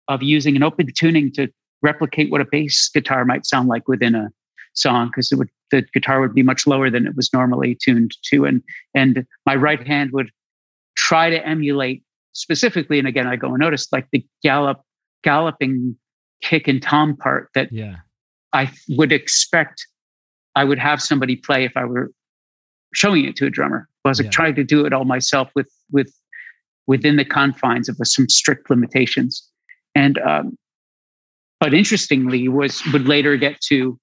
[0.09, 1.47] of using an open tuning to
[1.83, 4.29] replicate what a bass guitar might sound like within a
[4.75, 8.16] song because it would the guitar would be much lower than it was normally tuned
[8.25, 8.61] to and
[8.93, 10.31] and my right hand would
[10.97, 12.03] try to emulate
[12.33, 14.81] specifically and again i go unnoticed like the gallop
[15.23, 15.95] galloping
[16.43, 17.97] kick and tom part that yeah
[18.55, 19.87] i would expect
[20.57, 22.11] i would have somebody play if i were
[22.94, 24.30] showing it to a drummer I was like yeah.
[24.30, 26.12] trying to do it all myself with with
[26.86, 29.48] within the confines of some strict limitations.
[29.94, 30.59] And um,
[31.61, 33.98] but interestingly, was would later get to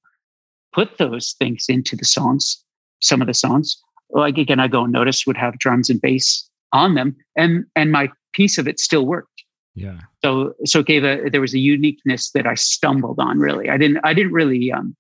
[0.74, 2.64] put those things into the songs.
[3.02, 3.82] Some of the songs,
[4.12, 8.10] like again, I go unnoticed would have drums and bass on them, and and my
[8.34, 9.44] piece of it still worked.
[9.76, 10.00] Yeah.
[10.24, 13.40] So so it gave a there was a uniqueness that I stumbled on.
[13.40, 14.96] Really, I didn't I didn't really um,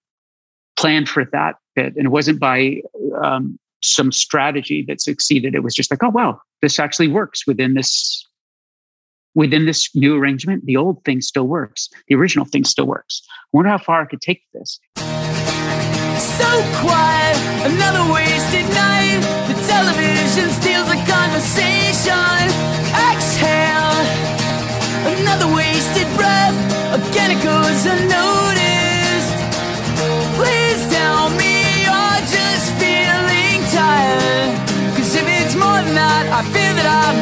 [0.80, 2.82] plan for that bit, and it wasn't by
[3.21, 5.53] um, some strategy that succeeded.
[5.53, 8.25] It was just like, oh wow, this actually works within this
[9.36, 10.65] within this new arrangement.
[10.65, 11.89] The old thing still works.
[12.07, 13.21] The original thing still works.
[13.27, 14.80] I wonder how far I could take this.
[14.95, 16.49] So
[16.82, 18.28] quiet, another wasted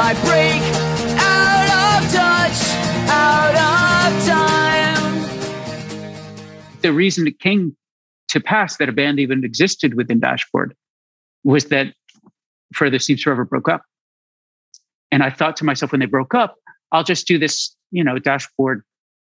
[0.10, 0.64] I break
[1.20, 1.68] out
[2.00, 2.60] of touch,
[3.10, 5.04] out of time.
[6.80, 7.76] The reason it came
[8.30, 10.74] to pass that a band even existed within Dashboard
[11.44, 11.94] was that
[12.74, 13.84] Further Seems Forever broke up.
[15.12, 16.56] And I thought to myself when they broke up,
[16.94, 18.84] I'll just do this, you know, dashboard,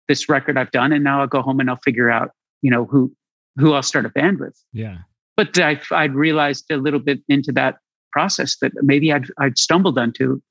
[0.07, 2.31] this record I've done, and now I'll go home and I'll figure out,
[2.63, 3.13] you know, who
[3.55, 4.59] who I'll start a band with.
[4.73, 4.97] Yeah.
[5.37, 7.77] But I, I'd realized a little bit into that
[8.11, 10.41] process that maybe I'd, I'd stumbled onto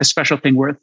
[0.00, 0.78] a special thing worth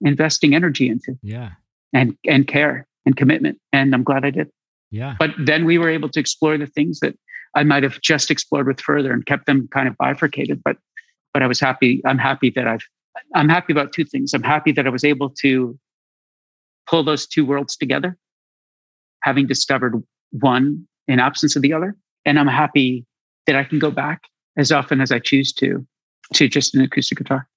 [0.00, 1.18] investing energy into.
[1.22, 1.50] Yeah.
[1.92, 3.58] And, and care and commitment.
[3.72, 4.50] And I'm glad I did.
[4.90, 5.16] Yeah.
[5.18, 7.16] But then we were able to explore the things that
[7.54, 10.62] I might have just explored with further and kept them kind of bifurcated.
[10.64, 10.76] But,
[11.32, 12.02] but I was happy.
[12.04, 12.86] I'm happy that I've,
[13.34, 14.34] I'm happy about two things.
[14.34, 15.78] I'm happy that I was able to
[16.86, 18.16] pull those two worlds together,
[19.22, 21.96] having discovered one in absence of the other.
[22.24, 23.06] And I'm happy
[23.46, 24.22] that I can go back
[24.56, 25.86] as often as I choose to,
[26.34, 27.48] to just an acoustic guitar.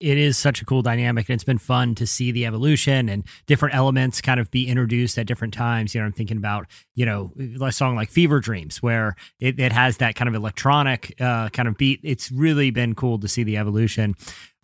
[0.00, 3.24] It is such a cool dynamic, and it's been fun to see the evolution and
[3.46, 5.94] different elements kind of be introduced at different times.
[5.94, 9.72] You know, I'm thinking about you know a song like "Fever Dreams," where it, it
[9.72, 12.00] has that kind of electronic uh, kind of beat.
[12.02, 14.14] It's really been cool to see the evolution.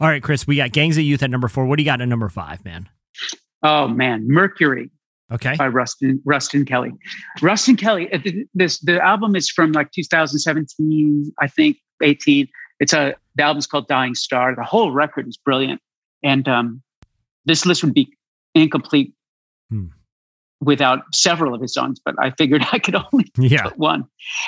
[0.01, 1.66] All right, Chris, we got Gangs of Youth at number four.
[1.66, 2.89] What do you got at number five, man?
[3.62, 4.91] Oh man, Mercury
[5.32, 5.57] Okay.
[5.57, 6.93] By Ruston Ruston Kelly.
[7.41, 8.12] Ruston Kelly.
[8.12, 8.18] Uh,
[8.55, 12.47] this the album is from like 2017, I think 18.
[12.80, 14.55] It's a the album's called Dying Star.
[14.55, 15.80] The whole record is brilliant,
[16.22, 16.82] and um,
[17.45, 18.12] this list would be
[18.55, 19.12] incomplete
[19.70, 19.87] hmm.
[20.61, 22.01] without several of his songs.
[22.05, 23.64] But I figured I could only yeah.
[23.64, 24.05] put one.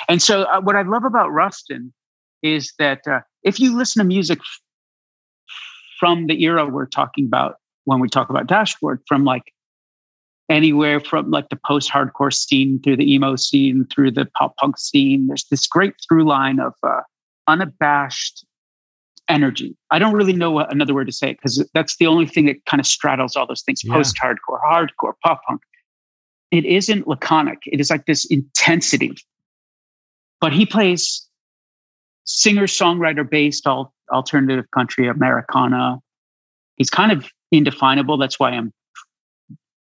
[0.07, 1.93] And so, uh, what I love about Ruston
[2.43, 4.39] is that uh, if you listen to music
[5.99, 9.53] from the era we're talking about when we talk about Dashboard, from like
[10.49, 14.77] anywhere from like the post hardcore scene through the emo scene through the pop punk
[14.77, 15.27] scene.
[15.27, 17.01] There's this great through line of uh,
[17.47, 18.45] unabashed
[19.29, 19.75] energy.
[19.91, 22.57] I don't really know what, another word to say because that's the only thing that
[22.65, 23.93] kind of straddles all those things: Yeah.
[23.93, 25.61] post-hardcore, hardcore, pop punk.
[26.51, 27.59] It isn't laconic.
[27.65, 29.13] It is like this intensity.
[30.39, 31.27] But he plays
[32.25, 35.97] singer songwriter based all alternative country Americana.
[36.77, 38.17] He's kind of indefinable.
[38.17, 38.71] That's why I'm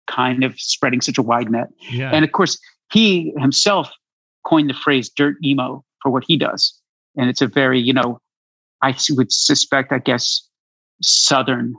[0.08, 1.68] kind of spreading such a wide net.
[1.92, 2.10] Yeah.
[2.12, 2.58] And of course,
[2.92, 3.92] he himself
[4.46, 6.74] coined the phrase dirt emo for what he does.
[7.16, 8.20] And it's a very, you know,
[8.82, 10.48] I would suspect, I guess,
[11.02, 11.74] Southern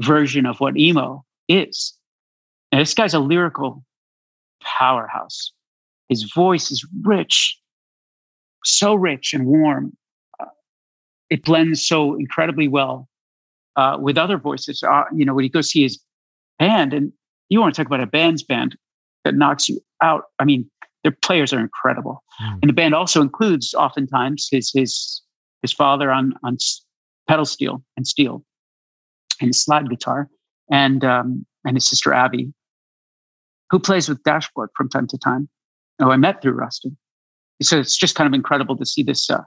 [0.00, 1.96] version of what emo is.
[2.70, 3.84] And this guy's a lyrical
[4.62, 5.52] powerhouse.
[6.08, 7.58] His voice is rich,
[8.64, 9.96] so rich and warm.
[10.40, 10.46] Uh,
[11.30, 13.08] it blends so incredibly well
[13.76, 14.82] uh, with other voices.
[14.82, 16.00] Uh, you know, when you go see his
[16.58, 17.12] band, and
[17.48, 18.76] you want to talk about a band's band
[19.24, 20.24] that knocks you out.
[20.38, 20.70] I mean,
[21.02, 22.58] their players are incredible, Mm.
[22.62, 25.22] and the band also includes oftentimes his his
[25.62, 26.58] his father on on
[27.28, 28.44] pedal steel and steel,
[29.40, 30.28] and slide guitar,
[30.70, 32.52] and um, and his sister Abby,
[33.70, 35.48] who plays with Dashboard from time to time,
[35.98, 36.96] who I met through Ruston.
[37.62, 39.42] So it's just kind of incredible to see this uh,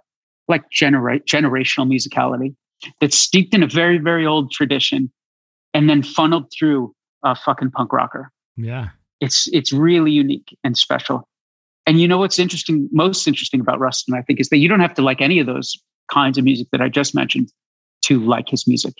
[0.48, 2.56] like generate generational musicality
[3.02, 5.12] that's steeped in a very very old tradition,
[5.74, 6.94] and then funneled through
[7.24, 8.90] a fucking punk rocker yeah.
[9.22, 11.28] it's it's really unique and special.
[11.88, 14.80] And you know what's interesting, most interesting about Ruston, I think, is that you don't
[14.80, 15.78] have to like any of those
[16.12, 17.52] kinds of music that I just mentioned
[18.04, 18.94] to like his music.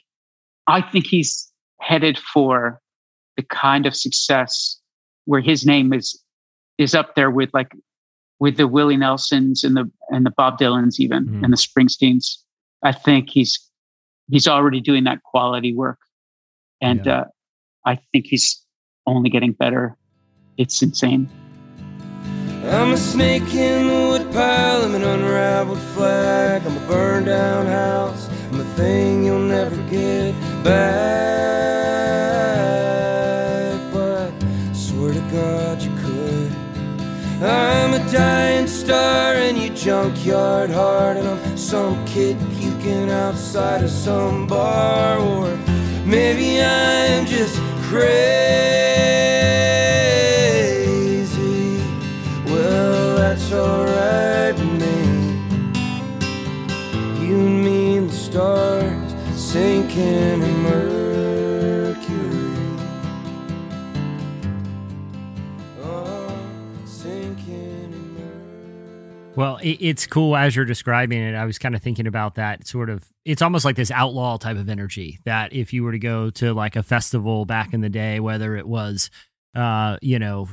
[0.68, 2.82] I think he's headed for
[3.38, 4.80] the kind of success
[5.26, 6.20] where his name is
[6.78, 7.72] is up there with like
[8.40, 11.44] with the Willie Nelsons and the and the Bob Dylans even Mhm.
[11.44, 12.38] and the Springsteens.
[12.84, 13.60] I think he's
[14.30, 16.00] he's already doing that quality work,
[16.82, 17.20] and Yeah.
[17.20, 17.26] uh,
[17.86, 18.62] I think he's
[19.06, 19.96] only getting better.
[20.58, 21.30] It's insane.
[22.68, 28.28] I'm a snake in the woodpile, I'm an unraveled flag, I'm a burned down house,
[28.52, 30.74] I'm a thing you'll never get back.
[33.94, 34.32] But
[34.74, 36.52] swear to God you could.
[37.44, 43.92] I'm a dying star in your junkyard heart, and I'm some kid puking outside of
[43.92, 45.56] some bar, or
[46.04, 49.35] maybe I'm just crazy.
[53.56, 54.96] Alright with me.
[57.26, 61.96] You and me and the stars sinking in Mercury.
[65.82, 66.38] Oh,
[66.86, 69.34] sinking in Mercury.
[69.36, 71.36] Well, it, it's cool as you're describing it.
[71.36, 73.04] I was kind of thinking about that sort of.
[73.24, 76.54] It's almost like this outlaw type of energy that if you were to go to
[76.54, 79.10] like a festival back in the day, whether it was,
[79.56, 80.48] uh, you know,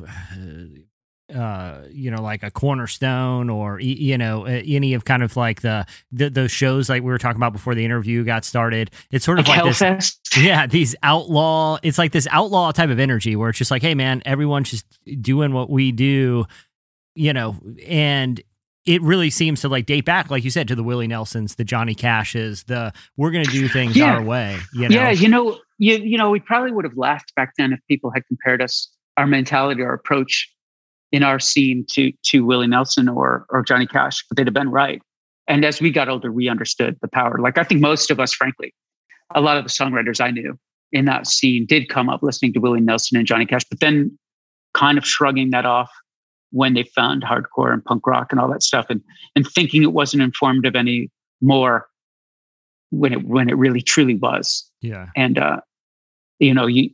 [1.35, 5.87] uh, you know, like a Cornerstone or you know any of kind of like the,
[6.11, 8.91] the those shows like we were talking about before the interview got started.
[9.11, 11.79] It's sort of Like like this yeah, these outlaw.
[11.83, 14.87] It's like this outlaw type of energy where it's just like, hey, man, everyone's just
[15.23, 16.45] doing what we do,
[17.15, 17.57] you know,
[17.87, 18.41] and
[18.85, 21.65] it really seems to like date back, like you said, to the Willie Nelsons, the
[21.65, 24.17] Johnny Cashes, the we're going to do things Yeah.
[24.17, 24.59] our way.
[24.75, 27.73] You know, Yeah, you know, you you know, we probably would have laughed back then
[27.73, 30.51] if people had compared us our mentality our approach
[31.13, 34.71] in our scene to to Willie Nelson or or Johnny Cash, but they'd have been
[34.71, 35.01] right.
[35.47, 37.39] And as we got older, we understood the power.
[37.39, 38.75] Like I think most of us, frankly,
[39.35, 40.59] a lot of the songwriters I knew
[40.91, 44.19] in that scene did come up listening to Willie Nelson and Johnny Cash, but then
[44.75, 45.91] kind of shrugging that off
[46.51, 49.01] when they found hardcore and punk rock and all that stuff and
[49.35, 51.89] and thinking it wasn't informative anymore
[52.91, 55.61] when it when it really truly was yeah, and uh
[56.39, 56.91] you know you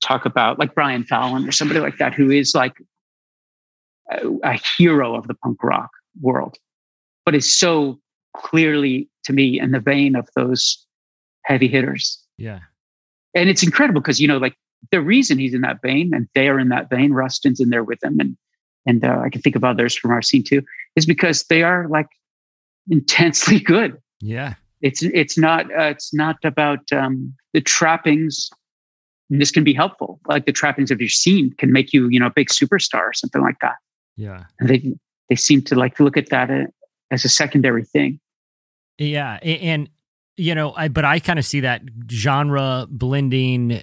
[0.00, 2.80] talk about like brian fallon or somebody like that who is like
[4.10, 5.90] a, hero of the punk rock
[6.20, 6.56] world
[7.24, 7.98] but is so
[8.36, 10.84] clearly to me in the vein of those
[11.44, 12.60] heavy hitters yeah,
[13.34, 14.54] and it's incredible because you know like
[14.90, 18.00] the reason he's in that vein and they're in that vein ruston's in there with
[18.00, 18.36] them and
[18.86, 20.62] and uh, i can think of others from our scene too
[20.96, 22.08] is because they are like
[22.88, 28.50] intensely good yeah, it's it's not uh, it's not about um, the trappings.
[29.30, 32.18] And this can be helpful, like the trappings of your scene can make you, you
[32.18, 33.76] know, a big superstar or something like that.
[34.16, 34.44] Yeah.
[34.58, 34.94] And they
[35.28, 36.66] they seem to like to look at that uh,
[37.10, 38.20] as a secondary thing.
[38.98, 39.88] Yeah, and
[40.36, 43.80] you know, I but I kind of see that genre blending uh,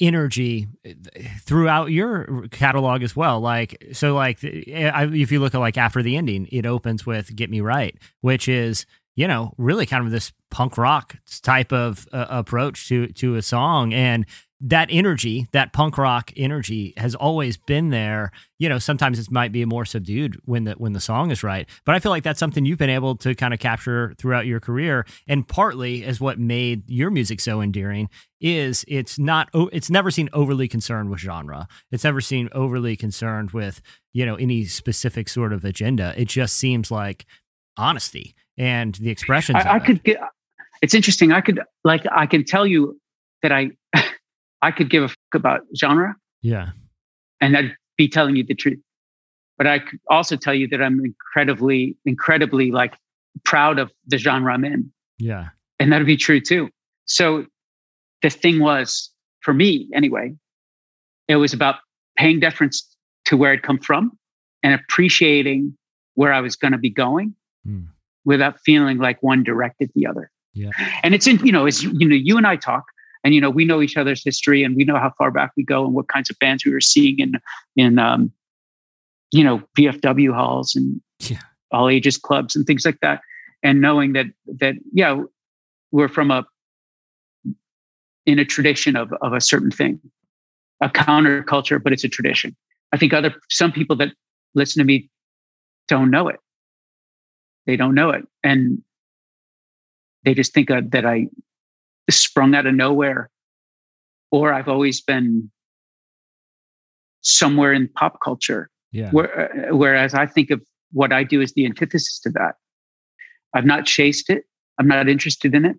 [0.00, 0.92] energy uh,
[1.40, 3.40] throughout your catalog as well.
[3.40, 7.34] Like so, like I, if you look at like after the ending, it opens with
[7.36, 12.08] "Get Me Right," which is you know really kind of this punk rock type of
[12.12, 14.26] uh, approach to to a song, and
[14.60, 18.30] that energy, that punk rock energy has always been there.
[18.58, 21.68] You know, sometimes it might be more subdued when the when the song is right,
[21.86, 24.60] but I feel like that's something you've been able to kind of capture throughout your
[24.60, 30.10] career and partly is what made your music so endearing is it's not it's never
[30.10, 31.66] seen overly concerned with genre.
[31.90, 33.80] It's never seen overly concerned with,
[34.12, 36.14] you know, any specific sort of agenda.
[36.16, 37.24] It just seems like
[37.76, 39.64] honesty and the expressions.
[39.64, 40.18] I, I could get
[40.82, 41.32] it's interesting.
[41.32, 43.00] I could like I can tell you
[43.42, 43.70] that I
[44.62, 46.14] I could give a fuck about genre.
[46.42, 46.70] Yeah.
[47.40, 48.78] And I'd be telling you the truth.
[49.56, 52.94] But I could also tell you that I'm incredibly, incredibly like
[53.44, 54.90] proud of the genre I'm in.
[55.18, 55.48] Yeah.
[55.78, 56.70] And that'd be true too.
[57.04, 57.46] So
[58.22, 60.34] the thing was, for me anyway,
[61.28, 61.76] it was about
[62.16, 62.86] paying deference
[63.26, 64.12] to where it come from
[64.62, 65.76] and appreciating
[66.14, 67.34] where I was going to be going
[67.66, 67.86] mm.
[68.24, 70.30] without feeling like one directed the other.
[70.52, 70.70] Yeah.
[71.02, 72.84] And it's in, you know, as you know, you and I talk,
[73.24, 75.64] and you know we know each other's history and we know how far back we
[75.64, 77.34] go and what kinds of bands we were seeing in
[77.76, 78.32] in um,
[79.32, 81.40] you know VFW halls and yeah.
[81.70, 83.20] all ages clubs and things like that.
[83.62, 84.26] And knowing that
[84.58, 85.20] that yeah
[85.92, 86.44] we're from a
[88.26, 90.00] in a tradition of of a certain thing
[90.80, 92.56] a counterculture but it's a tradition.
[92.92, 94.12] I think other some people that
[94.54, 95.10] listen to me
[95.88, 96.40] don't know it.
[97.66, 98.24] They don't know it.
[98.42, 98.82] And
[100.24, 101.26] they just think that i
[102.10, 103.30] sprung out of nowhere,
[104.30, 105.50] or I've always been
[107.22, 108.70] somewhere in pop culture.
[108.92, 109.10] Yeah.
[109.10, 110.60] Where, uh, whereas I think of
[110.92, 112.56] what I do as the antithesis to that.
[113.54, 114.44] I've not chased it.
[114.78, 115.76] I'm not interested in it.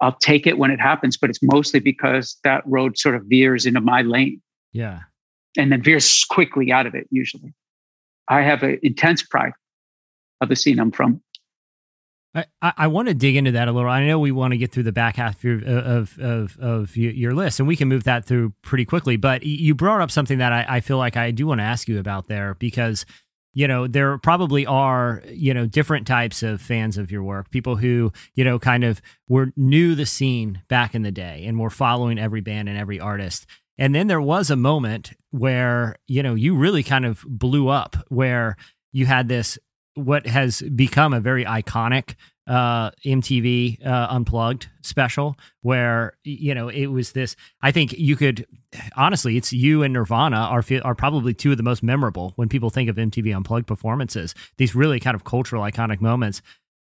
[0.00, 3.66] I'll take it when it happens, but it's mostly because that road sort of veers
[3.66, 4.40] into my lane.
[4.72, 5.00] Yeah.
[5.56, 7.52] And then veers quickly out of it, usually.
[8.28, 9.52] I have an intense pride
[10.40, 11.20] of the scene I'm from.
[12.34, 13.90] I, I want to dig into that a little.
[13.90, 16.96] I know we want to get through the back half of your, of, of, of
[16.96, 19.16] your list, and we can move that through pretty quickly.
[19.16, 21.88] But you brought up something that I, I feel like I do want to ask
[21.88, 23.06] you about there because
[23.54, 27.76] you know there probably are you know different types of fans of your work people
[27.76, 31.70] who you know kind of were knew the scene back in the day and were
[31.70, 33.46] following every band and every artist
[33.78, 37.96] and then there was a moment where you know you really kind of blew up
[38.08, 38.56] where
[38.92, 39.58] you had this
[39.98, 42.14] what has become a very iconic
[42.48, 47.36] uh, MTV uh, Unplugged special, where you know it was this.
[47.60, 48.46] I think you could
[48.96, 52.70] honestly, it's you and Nirvana are are probably two of the most memorable when people
[52.70, 54.34] think of MTV Unplugged performances.
[54.56, 56.40] These really kind of cultural iconic moments.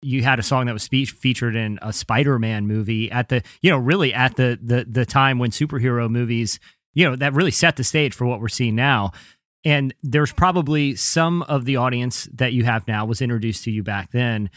[0.02, 3.78] You had a song that was featured in a Spider-Man movie at the you know
[3.78, 6.58] really at the the the time when superhero movies
[6.94, 9.12] you know that really set the stage for what we're seeing now.
[9.64, 13.82] And there's probably some of the audience that you have now was introduced to you
[13.82, 14.50] back then.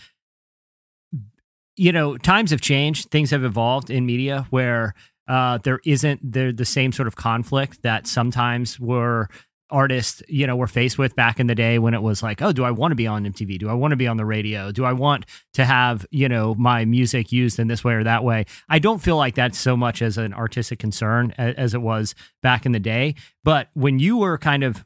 [1.76, 4.94] You know, times have changed, things have evolved in media where
[5.28, 9.30] uh, there isn't the, the same sort of conflict that sometimes were
[9.74, 12.52] artists, you know, were faced with back in the day when it was like, oh,
[12.52, 13.58] do I want to be on MTV?
[13.58, 14.72] Do I want to be on the radio?
[14.72, 18.24] Do I want to have, you know, my music used in this way or that
[18.24, 18.46] way?
[18.70, 22.14] I don't feel like that's so much as an artistic concern as, as it was
[22.44, 23.16] back in the day.
[23.44, 24.86] But when you were kind of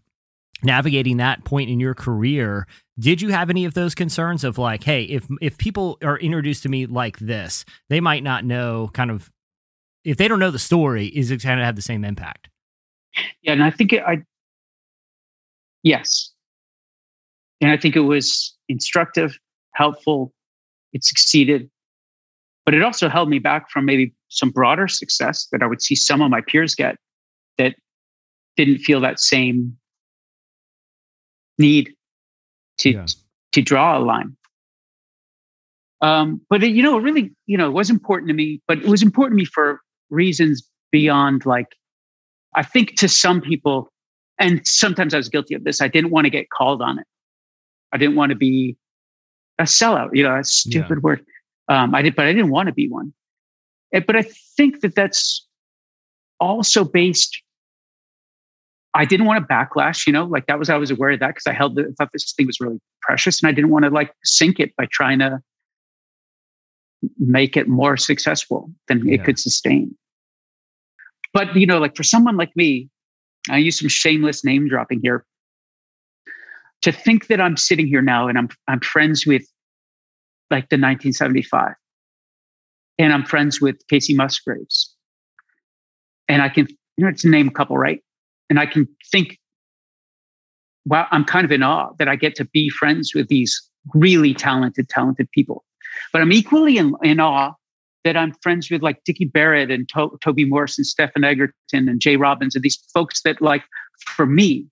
[0.64, 2.68] navigating that point in your career
[3.00, 6.64] did you have any of those concerns of like hey if if people are introduced
[6.64, 9.32] to me like this they might not know kind of
[10.04, 12.50] if they don't know the story is it going to have the same impact?
[13.42, 14.24] Yeah and i think it, i
[15.84, 16.34] yes.
[17.62, 19.38] And i think it was instructive
[19.74, 20.34] helpful
[20.94, 21.70] it succeeded.
[22.66, 25.96] But it also held me back from maybe some broader success that i would see
[25.96, 26.98] some of my peers get
[27.58, 27.76] that
[28.56, 29.78] didn't feel that same
[31.58, 31.94] need
[32.80, 33.06] to yeah.
[33.54, 34.36] to draw a line.
[36.02, 38.78] Um, but it, you know, it really, you know, it was important to me, but
[38.78, 41.68] it was important to me for reasons beyond like,
[42.56, 43.92] I think to some people,
[44.40, 45.82] and sometimes I was guilty of this.
[45.82, 47.06] I didn't want to get called on it.
[47.92, 48.78] I didn't want to be
[49.58, 50.10] a sellout.
[50.14, 51.02] You know, a stupid yeah.
[51.02, 51.26] word.
[51.68, 53.14] Um, I did, but I didn't want to be one.
[53.92, 54.24] But I
[54.56, 55.48] think that that's
[56.40, 57.42] also based
[58.98, 61.28] I didn't want to backlash, you know, like that was, I was aware of that
[61.28, 63.92] because I held the, thought this thing was really precious and I didn't want to
[63.92, 65.40] like sink it by trying to
[67.20, 69.14] make it more successful than yeah.
[69.14, 69.96] it could sustain.
[71.32, 72.90] But, you know, like for someone like me,
[73.52, 75.24] I use some shameless name dropping here.
[76.82, 79.44] To think that I'm sitting here now and I'm, I'm friends with
[80.50, 81.74] like the 1975
[82.98, 84.96] and I'm friends with Kacey Musgraves.
[86.28, 86.68] And I can,
[86.98, 88.02] you know, to name a couple, right?
[88.50, 89.38] And I can think,
[90.86, 93.62] wow, I'm kind of in awe that I get to be friends with these
[93.94, 95.64] really talented, talented people.
[96.14, 97.54] But I'm equally in, in awe
[98.04, 102.00] that I'm friends with like Dickie Barrett and to- Toby Morse and Stephen Egerton and
[102.00, 102.16] J.
[102.16, 103.64] Robbins and these folks that like
[104.00, 104.66] for me,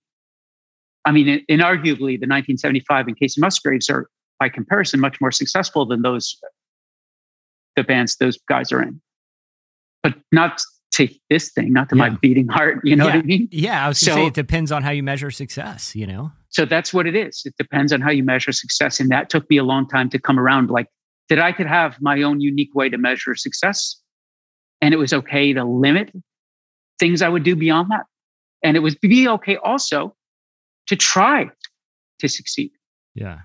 [1.04, 4.08] I mean, inarguably the 1975 and Kacey Musgraves are
[4.40, 6.38] by comparison much more successful than those
[7.76, 9.00] the bands those guys are in.
[10.02, 10.60] But not
[10.96, 12.08] to this thing, not to yeah.
[12.08, 12.80] my beating heart.
[12.82, 13.16] You know yeah.
[13.16, 13.48] what I mean?
[13.52, 15.94] Yeah, I was going to so, say it depends on how you measure success.
[15.94, 16.32] You know.
[16.48, 17.42] So that's what it is.
[17.44, 20.18] It depends on how you measure success, and that took me a long time to
[20.18, 20.70] come around.
[20.70, 20.86] Like
[21.28, 24.00] that, I could have my own unique way to measure success,
[24.80, 26.10] and it was okay to limit
[26.98, 28.04] things I would do beyond that,
[28.62, 30.16] and it was be okay also
[30.86, 31.50] to try
[32.20, 32.70] to succeed.
[33.14, 33.40] Yeah.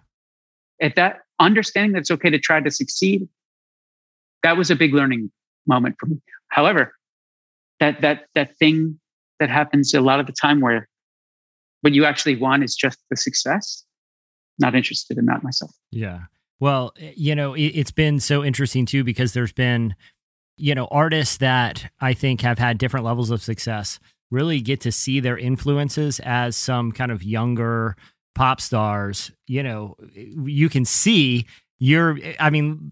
[0.82, 3.28] At that understanding that it's okay to try to succeed,
[4.44, 5.32] that was a big learning
[5.68, 6.22] moment for me.
[6.50, 6.94] However,
[7.82, 8.98] that that that thing
[9.42, 10.88] that happens a lot of the time where
[11.82, 13.84] what you actually want is just the success.
[14.60, 15.72] Not interested in that myself.
[15.92, 16.22] Yeah.
[16.62, 19.96] Well eh, you know it, it's been so interesting too because there's been
[20.58, 24.92] you know artists that i think have had different levels of success really get to
[24.92, 27.96] see their influences as some kind of younger
[28.36, 29.32] pop stars.
[29.48, 31.48] You know you can see
[31.84, 32.92] you're i mean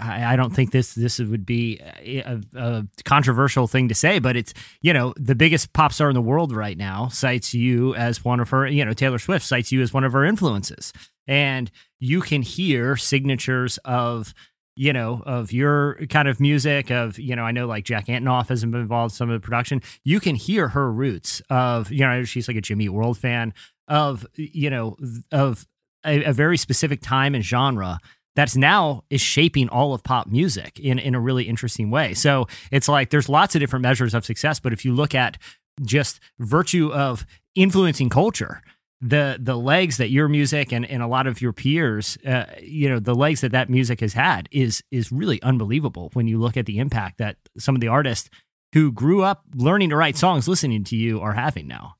[0.00, 4.52] i don't think this this would be a, a, controversial thing to say but it's
[4.82, 8.40] you know the biggest pop star in the world right now cites you as one
[8.40, 10.92] of her you know taylor swift cites you as one of her influences.
[11.26, 14.32] And you can hear signatures of
[14.76, 18.48] you know of your kind of music of you know i know like jack antonoff
[18.48, 19.82] has been involved in some of the production.
[20.04, 23.52] You can hear her roots of you know she's like a jimmy world fan
[23.88, 24.96] of you know
[25.32, 25.66] of
[26.04, 27.98] a, a very specific time and genre
[28.36, 32.14] that's now is shaping all of pop music in, in a really interesting way.
[32.14, 35.38] So it's like there's lots of different measures of success, but if you look at
[35.82, 37.26] just virtue of
[37.56, 38.62] influencing culture,
[39.00, 42.88] the the legs that your music and, and a lot of your peers, uh, you
[42.88, 46.56] know, the legs that that music has had is is really unbelievable when you look
[46.56, 48.28] at the impact that some of the artists
[48.72, 51.94] who grew up learning to write songs listening to you are having now.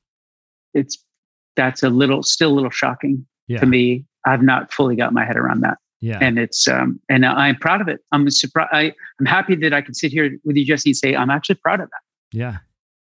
[0.73, 1.03] It's
[1.55, 3.59] that's a little still a little shocking yeah.
[3.59, 4.05] to me.
[4.25, 5.77] I've not fully got my head around that.
[6.01, 6.19] Yeah.
[6.21, 7.99] And it's um and I'm proud of it.
[8.13, 8.69] I'm surprised.
[8.71, 11.55] I, I'm happy that I can sit here with you, Jesse, and say I'm actually
[11.55, 12.37] proud of that.
[12.37, 12.57] Yeah.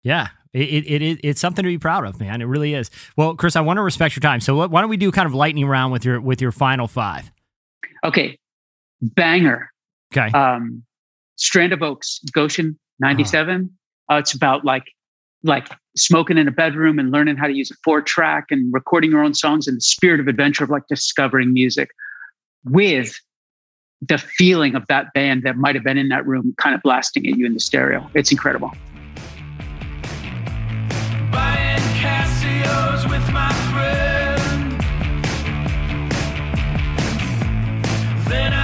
[0.03, 0.27] Yeah.
[0.53, 2.41] It, it, it, it's something to be proud of, man.
[2.41, 2.91] It really is.
[3.15, 4.41] Well, Chris, I want to respect your time.
[4.41, 7.31] So why don't we do kind of lightning round with your with your final five?
[8.03, 8.37] Okay.
[9.01, 9.71] Banger.
[10.13, 10.37] Okay.
[10.37, 10.83] Um,
[11.37, 13.69] Strand of Oaks, Goshen, 97.
[14.09, 14.15] Oh.
[14.15, 14.83] Uh, it's about like
[15.43, 19.11] like smoking in a bedroom and learning how to use a four track and recording
[19.11, 21.89] your own songs in the spirit of adventure of like discovering music
[22.65, 23.19] with
[24.01, 27.27] the feeling of that band that might have been in that room kind of blasting
[27.27, 28.09] at you in the stereo.
[28.13, 28.71] It's incredible.
[38.31, 38.60] how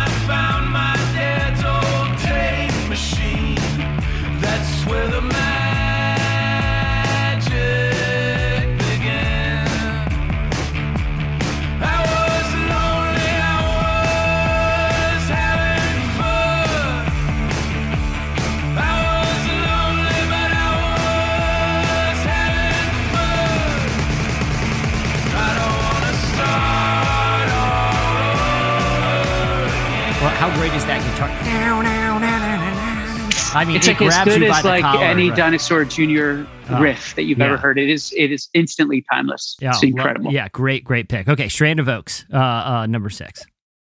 [33.58, 35.38] I mean, it's it like as good as like collar, any right?
[35.38, 36.46] Dinosaur Jr.
[36.70, 37.46] Oh, riff that you've yeah.
[37.46, 37.80] ever heard.
[37.80, 39.58] It is it is instantly timeless.
[39.60, 40.26] Yeah, it's incredible.
[40.26, 41.28] Well, yeah, great, great pick.
[41.28, 43.46] Okay, Strand of Oaks, uh, uh, number six.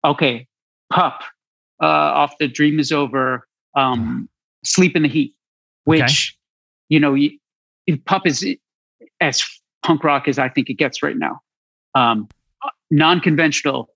[0.03, 0.47] Okay,
[0.91, 1.21] Pup
[1.81, 4.27] uh, off the Dream Is Over, um,
[4.65, 5.33] Sleep in the Heat,
[5.85, 6.39] which okay.
[6.89, 7.37] you know, you,
[8.05, 8.45] Pup is
[9.21, 9.43] as
[9.81, 11.39] punk rock as I think it gets right now.
[11.95, 12.27] Um,
[12.91, 13.89] non-conventional,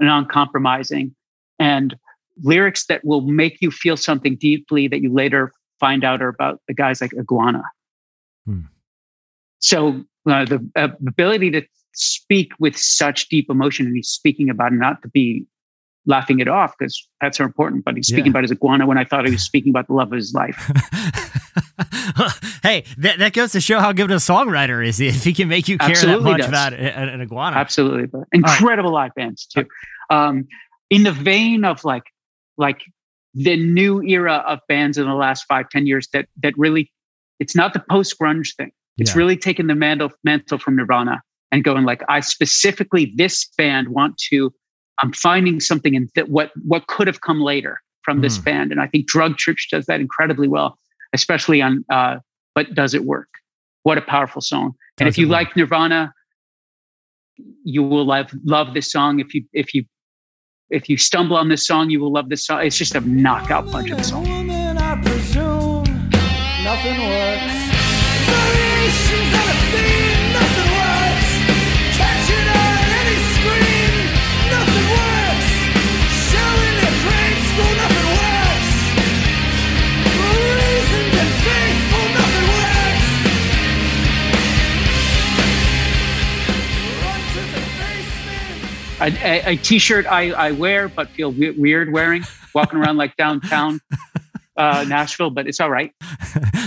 [0.00, 1.14] non-compromising
[1.58, 1.96] and
[2.42, 6.60] lyrics that will make you feel something deeply that you later find out are about
[6.68, 7.62] the guys like Iguana.
[8.46, 8.60] Hmm.
[9.60, 11.62] So uh, the uh, ability to
[11.94, 15.46] speak with such deep emotion, and he's speaking about it not to be
[16.06, 17.84] laughing it off because that's so important.
[17.84, 18.30] But he's speaking yeah.
[18.30, 20.56] about his iguana when I thought he was speaking about the love of his life.
[22.62, 25.68] hey, that, that goes to show how good a songwriter is if he can make
[25.68, 26.48] you care Absolutely that much does.
[26.48, 27.56] about an, an iguana.
[27.56, 29.04] Absolutely, but incredible right.
[29.04, 29.64] live bands too.
[30.10, 30.46] Um,
[30.90, 32.04] in the vein of like
[32.56, 32.82] like
[33.34, 36.90] the new era of bands in the last five ten years that that really
[37.40, 39.18] it's not the post grunge thing it's yeah.
[39.18, 44.16] really taking the mantle mantle from nirvana and going like i specifically this band want
[44.18, 44.52] to
[45.02, 48.44] i'm finding something in that what what could have come later from this mm.
[48.44, 50.78] band and i think drug church does that incredibly well
[51.12, 52.16] especially on uh
[52.54, 53.28] but does it work
[53.82, 55.32] what a powerful song and if you work.
[55.32, 56.12] like nirvana
[57.64, 59.84] you will love love this song if you if you
[60.70, 62.64] if you stumble on this song, you will love this song.
[62.64, 64.24] It's just a knockout punch of a song.
[89.04, 92.24] A, a, a t-shirt I, I wear but feel we- weird wearing,
[92.54, 93.80] walking around like downtown
[94.56, 95.92] uh, Nashville, but it's all right.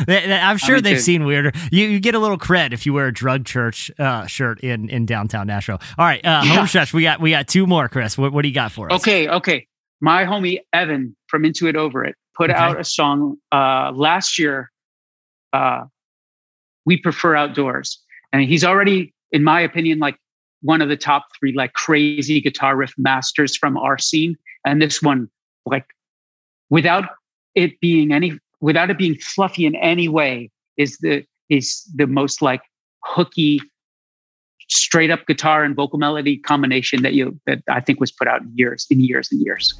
[0.07, 1.51] I'm sure me they've seen weirder.
[1.71, 4.89] You, you get a little cred if you wear a drug church uh, shirt in,
[4.89, 5.79] in downtown Nashville.
[5.97, 6.55] All right, uh, Yeah.
[6.55, 6.93] home stretch.
[6.93, 8.17] We got we got two more, Chris.
[8.17, 9.01] What, what do you got for us?
[9.01, 9.67] Okay, okay.
[9.99, 12.59] My homie Evan from Into It Over It put Okay.
[12.59, 14.69] out a song uh, last year.
[15.53, 15.85] Uh,
[16.85, 17.99] we prefer outdoors,
[18.31, 20.17] and he's already, in my opinion, like
[20.61, 24.35] one of the top three like crazy guitar riff masters from our scene.
[24.65, 25.29] And this one,
[25.65, 25.85] like,
[26.69, 27.05] without
[27.55, 32.41] it being any, without it being fluffy in any way, is the is the most
[32.41, 32.61] like
[33.03, 33.61] hooky
[34.69, 38.41] straight up guitar and vocal melody combination that you that I think was put out
[38.41, 39.73] in years in years and years.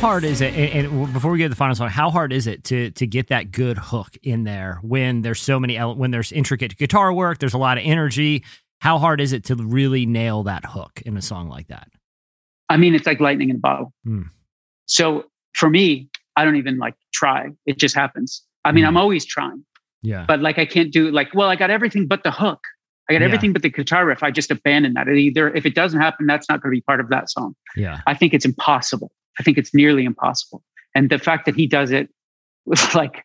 [0.00, 0.54] Hard is it?
[0.54, 3.06] And, and before we get to the final song, how hard is it to to
[3.06, 7.12] get that good hook in there when there's so many ele- when there's intricate guitar
[7.12, 8.44] work, there's a lot of energy.
[8.80, 11.88] How hard is it to really nail that hook in a song like that?
[12.68, 13.92] I mean, it's like lightning in a bottle.
[14.04, 14.22] Hmm.
[14.86, 15.24] So
[15.54, 17.50] for me, I don't even like try.
[17.66, 18.42] It just happens.
[18.64, 18.88] I mean, Hmm.
[18.88, 19.64] I'm always trying,
[20.02, 20.24] Yeah.
[20.26, 22.60] but like I can't do like, well, I got everything but the hook.
[23.10, 23.26] I got Yeah.
[23.26, 24.22] everything but the guitar riff.
[24.22, 25.08] I just abandon that.
[25.08, 27.54] It either if it doesn't happen, that's not going to be part of that song.
[27.76, 28.00] Yeah.
[28.06, 29.10] I think it's impossible.
[29.38, 30.62] I think it's nearly impossible.
[30.94, 32.08] And the fact that he does it
[32.66, 33.22] with like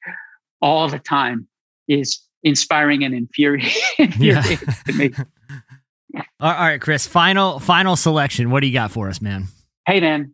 [0.61, 1.47] all the time
[1.88, 4.57] is inspiring and infuriating, infuriating
[4.88, 5.11] to me.
[6.39, 7.05] All all right, Chris.
[7.05, 8.49] Final final selection.
[8.49, 9.47] What do you got for us, man?
[9.86, 10.31] hey man,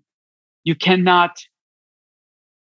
[0.64, 1.36] you cannot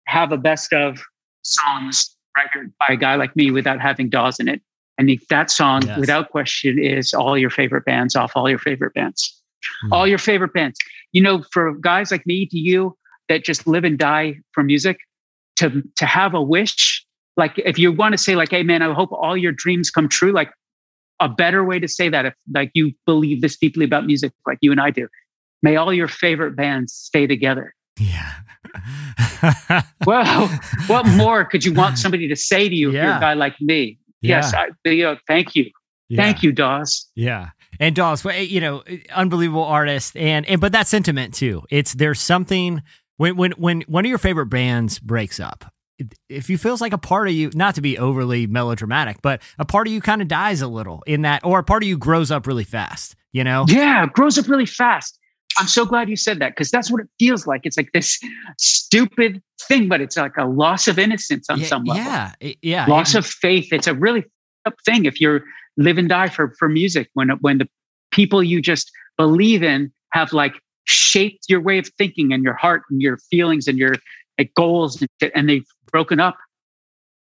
[0.06, 1.00] have a best of
[1.44, 4.62] songs record by a guy like me without having Dawes in it.
[4.98, 5.98] And if that song, Yes.
[6.00, 9.42] without question, is all your favorite bands off all your favorite bands.
[9.84, 9.94] Hmm.
[9.94, 10.78] All your favorite bands.
[11.12, 12.96] You know, for guys like me to you
[13.30, 14.98] that just live and die for music,
[15.58, 17.06] to to have a wish,
[17.38, 20.08] like if you want to say, like, hey man, I hope all your dreams come
[20.08, 20.52] true, like
[21.20, 24.58] a better way to say that if like you believe this deeply about music like
[24.62, 25.08] you and I do.
[25.64, 27.74] May all your favorite bands stay together.
[28.00, 28.32] Yeah.
[30.06, 30.48] Well,
[30.88, 33.18] what more could you want somebody to say to you if you're Yeah.
[33.18, 33.98] a guy like me?
[34.28, 35.72] Yes, I, you know, thank you.
[36.16, 37.10] Thank you, Dawes.
[37.16, 37.50] Yeah.
[37.80, 41.64] And Dawes, eh, you know, eh, unbelievable artist and, and but that sentiment too.
[41.70, 42.84] It's there's something
[43.18, 45.66] when when when one of your favorite bands breaks up,
[46.30, 49.66] if you feels like a part of you, not to be overly melodramatic, but a
[49.66, 51.98] part of you kind of dies a little in that, or a part of you
[51.98, 53.66] grows up really fast, you know?
[53.68, 55.18] Yeah, grows up really fast.
[55.58, 57.62] I'm so glad you said that because that's what it feels like.
[57.64, 58.20] It's like this
[58.58, 62.04] stupid thing, but it's like a loss of innocence on yeah, some level.
[62.04, 62.32] yeah,
[62.62, 62.86] yeah.
[62.88, 63.72] Loss of faith.
[63.72, 64.26] It's a really
[64.66, 65.44] up thing if you're
[65.78, 67.68] live and die for for music when when the
[68.12, 72.84] people you just believe in have like shaped your way of thinking and your heart
[72.90, 73.96] and your feelings and your
[74.38, 76.38] like, goals and, shit, and they've broken up.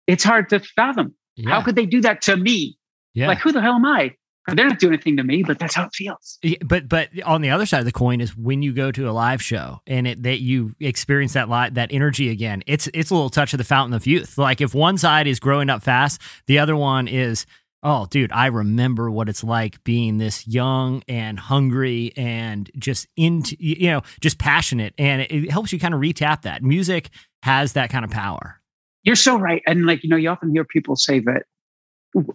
[0.06, 1.14] It's hard to fathom.
[1.36, 2.76] yeah, How could they do that to me?
[3.14, 3.28] yeah.
[3.28, 4.14] Like, who the hell am I?
[4.46, 6.38] They're not doing anything to me, but that's how it feels.
[6.42, 9.08] Yeah, but but on the other side of the coin is when you go to
[9.08, 12.62] a live show and it that you experience that light that energy again.
[12.66, 14.38] It's it's a little touch of the fountain of youth.
[14.38, 17.46] Like if one side is growing up fast, the other one is
[17.84, 23.56] oh dude, I remember what it's like being this young and hungry and just into
[23.60, 26.64] you know just passionate, and it, it helps you kind of retap that.
[26.64, 27.10] Music
[27.44, 28.60] has that kind of power.
[29.04, 29.62] You're so right.
[29.66, 31.42] And like, you know, you often hear people say that,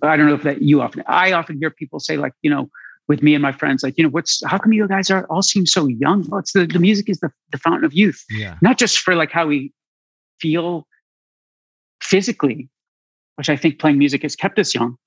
[0.02, 2.70] I don't know if that you often, I often hear people say like, you know,
[3.08, 5.42] with me and my friends, like, you know, what's, how come you guys are all
[5.42, 6.28] seem so young?
[6.28, 9.16] Well, it's the, the music is the, the fountain of youth, Yeah, not just for
[9.16, 9.72] like how we
[10.42, 10.88] feel
[12.02, 12.70] physically,
[13.36, 14.98] which I think playing music has kept us young,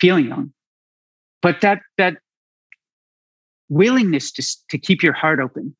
[0.00, 0.52] feeling young,
[1.42, 2.18] but that, that
[3.68, 5.76] willingness to, to keep your heart open.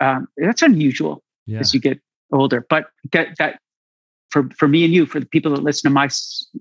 [0.00, 1.58] Um, that's unusual yeah.
[1.58, 2.00] as you get
[2.32, 2.64] older.
[2.68, 3.60] But that that
[4.30, 6.08] for for me and you, for the people that listen to my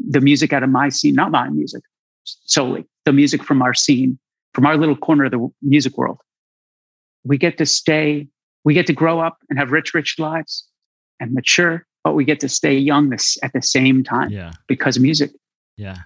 [0.09, 1.83] the music out of my scene, not my music
[2.23, 4.19] solely, the music from our scene,
[4.53, 6.19] from our little corner of the music world,
[7.23, 8.27] we get to stay,
[8.63, 10.67] we get to grow up and have rich, rich lives
[11.19, 14.29] and mature, but we get to stay young this at the same time.
[14.29, 14.51] Yeah.
[14.67, 15.31] Because of music.
[15.77, 15.97] Yeah.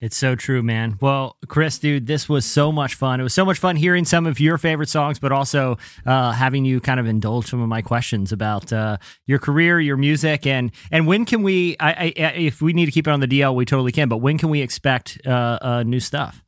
[0.00, 0.98] It's so true, man.
[1.00, 3.20] Well, Chris, dude, this was so much fun.
[3.20, 6.64] It was so much fun hearing some of your favorite songs, but also uh, having
[6.64, 10.72] you kind of indulge some of my questions about uh, your career, your music, and
[10.90, 11.76] and when can we?
[11.80, 14.08] I, I, if we need to keep it on the DL, we totally can.
[14.08, 16.42] But when can we expect uh, uh, new stuff?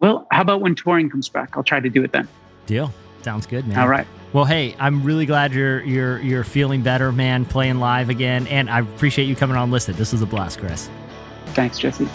[0.00, 1.56] Well, how about when touring comes back?
[1.56, 2.26] I'll try to do it then.
[2.66, 2.92] Deal.
[3.22, 3.78] Sounds good, man.
[3.78, 4.06] All right.
[4.32, 7.44] Well, hey, I'm really glad you're you're you're feeling better, man.
[7.44, 9.70] Playing live again, and I appreciate you coming on.
[9.70, 9.96] List It.
[9.96, 10.88] This was a blast, Chris.
[11.46, 12.08] Thanks, Jesse.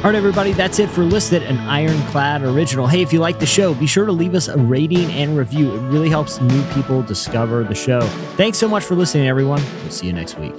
[0.00, 2.86] All right, everybody, that's it for List It, an Ironclad original.
[2.86, 5.74] Hey, if you like the show, be sure to leave us a rating and review.
[5.74, 8.00] It really helps new people discover the show.
[8.38, 9.62] Thanks so much for listening, everyone.
[9.82, 10.54] We'll see you next week.